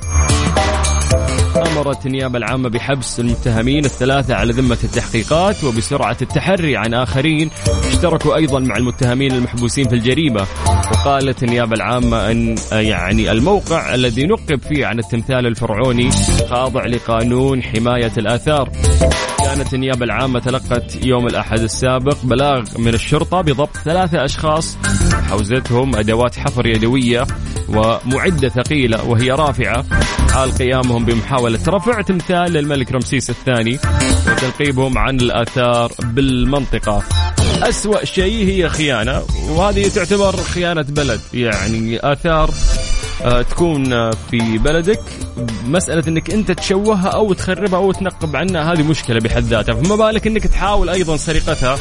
أمرت 1.79 2.07
النيابة 2.07 2.39
العامة 2.39 2.69
بحبس 2.69 3.21
المتهمين 3.21 3.85
الثلاثة 3.85 4.35
على 4.35 4.53
ذمة 4.53 4.79
التحقيقات 4.85 5.65
وبسرعة 5.65 6.17
التحري 6.23 6.77
عن 6.77 6.95
آخرين. 6.95 7.51
اشتركوا 7.89 8.37
أيضا 8.37 8.59
مع 8.59 8.77
المتهمين 8.77 9.33
المحبوسين 9.33 9.89
في 9.89 9.95
الجريمة. 9.95 10.47
وقالت 10.67 11.43
النيابة 11.43 11.75
العامة 11.75 12.31
أن 12.31 12.57
يعني 12.73 13.31
الموقع 13.31 13.95
الذي 13.95 14.27
نقب 14.27 14.61
فيه 14.69 14.87
عن 14.87 14.99
التمثال 14.99 15.47
الفرعوني 15.47 16.11
خاضع 16.51 16.87
لقانون 16.87 17.63
حماية 17.63 18.13
الآثار. 18.19 18.71
كانت 19.39 19.75
النيابة 19.75 20.05
العامة 20.05 20.41
تلقت 20.41 21.05
يوم 21.05 21.27
الأحد 21.27 21.59
السابق 21.59 22.17
بلاغ 22.25 22.63
من 22.79 22.95
الشرطة 22.95 23.41
بضبط 23.41 23.77
ثلاثة 23.77 24.25
أشخاص. 24.25 24.79
حوزتهم 25.31 25.97
أدوات 25.97 26.39
حفر 26.39 26.67
يدوية. 26.67 27.27
ومعدة 27.69 28.49
ثقيلة 28.49 29.05
وهي 29.05 29.31
رافعة. 29.31 29.85
حال 30.33 30.53
قيامهم 30.53 31.05
بمحاولة 31.05 31.61
رفع 31.69 32.01
تمثال 32.01 32.53
للملك 32.53 32.93
رمسيس 32.93 33.31
الثاني 33.31 33.79
وتنقيبهم 34.29 34.99
عن 34.99 35.21
الآثار 35.21 35.93
بالمنطقة. 36.05 37.03
أسوأ 37.63 38.05
شيء 38.05 38.49
هي 38.49 38.69
خيانة 38.69 39.23
وهذه 39.51 39.89
تعتبر 39.89 40.37
خيانة 40.37 40.87
بلد. 40.89 41.21
يعني 41.35 42.13
آثار 42.13 42.51
آه، 43.23 43.43
تكون 43.43 44.11
في 44.11 44.59
بلدك 44.59 45.03
مسألة 45.67 46.03
إنك 46.09 46.31
أنت 46.31 46.51
تشوهها 46.51 47.09
أو 47.09 47.33
تخربها 47.33 47.79
أو 47.79 47.93
تنقب 47.93 48.37
عنها 48.37 48.73
هذه 48.73 48.83
مشكلة 48.83 49.21
بحد 49.21 49.43
ذاتها. 49.43 49.75
فما 49.75 49.97
بالك 49.97 50.27
إنك 50.27 50.47
تحاول 50.47 50.89
أيضا 50.89 51.17
سرقتها 51.17 51.79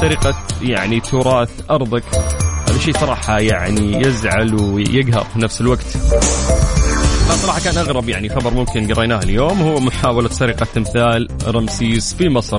سرقة 0.00 0.34
يعني 0.62 1.00
تراث 1.00 1.50
هذا 1.70 2.02
شيء 2.84 2.94
صراحة 2.94 3.38
يعني 3.38 4.06
يزعل 4.06 4.54
ويقهر 4.54 5.24
في 5.24 5.38
نفس 5.38 5.60
الوقت. 5.60 5.86
صراحة 7.42 7.60
كان 7.60 7.76
أغرب 7.78 8.08
يعني 8.08 8.28
خبر 8.28 8.54
ممكن 8.54 8.94
قريناه 8.94 9.18
اليوم 9.18 9.62
هو 9.62 9.80
محاولة 9.80 10.28
سرقة 10.28 10.66
تمثال 10.74 11.28
رمسيس 11.46 12.14
في 12.14 12.28
مصر. 12.28 12.58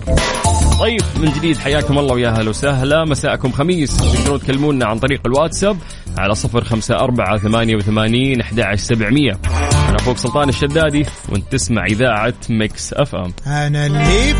طيب 0.80 1.02
من 1.22 1.32
جديد 1.32 1.58
حياكم 1.58 2.00
الله 2.00 2.14
ويا 2.14 2.30
أهلا 2.30 2.50
وسهلا. 2.50 3.06
مساءكم 3.06 3.52
خميس. 3.52 3.98
تقدرون 3.98 4.40
تكلمونا 4.40 4.86
عن 4.86 5.00
طريق 5.00 5.22
الواتساب 5.26 5.78
على 6.18 6.36
صفر 6.36 6.64
خمسة 6.64 6.96
أربعة 6.96 7.38
ثمانية 7.38 7.76
وثمانين 7.76 8.42
أحد 8.42 8.76
سبعمية. 8.76 9.40
أنا 9.90 9.96
أخوك 10.00 10.18
سلطان 10.18 10.50
الشدادي 10.50 11.06
وأنت 11.30 11.52
تسمع 11.52 11.86
إذاعة 11.86 12.34
ميكس 12.50 12.94
أف 12.94 13.16
أم. 13.16 13.34
أنا 13.48 13.86
اللي 13.86 14.32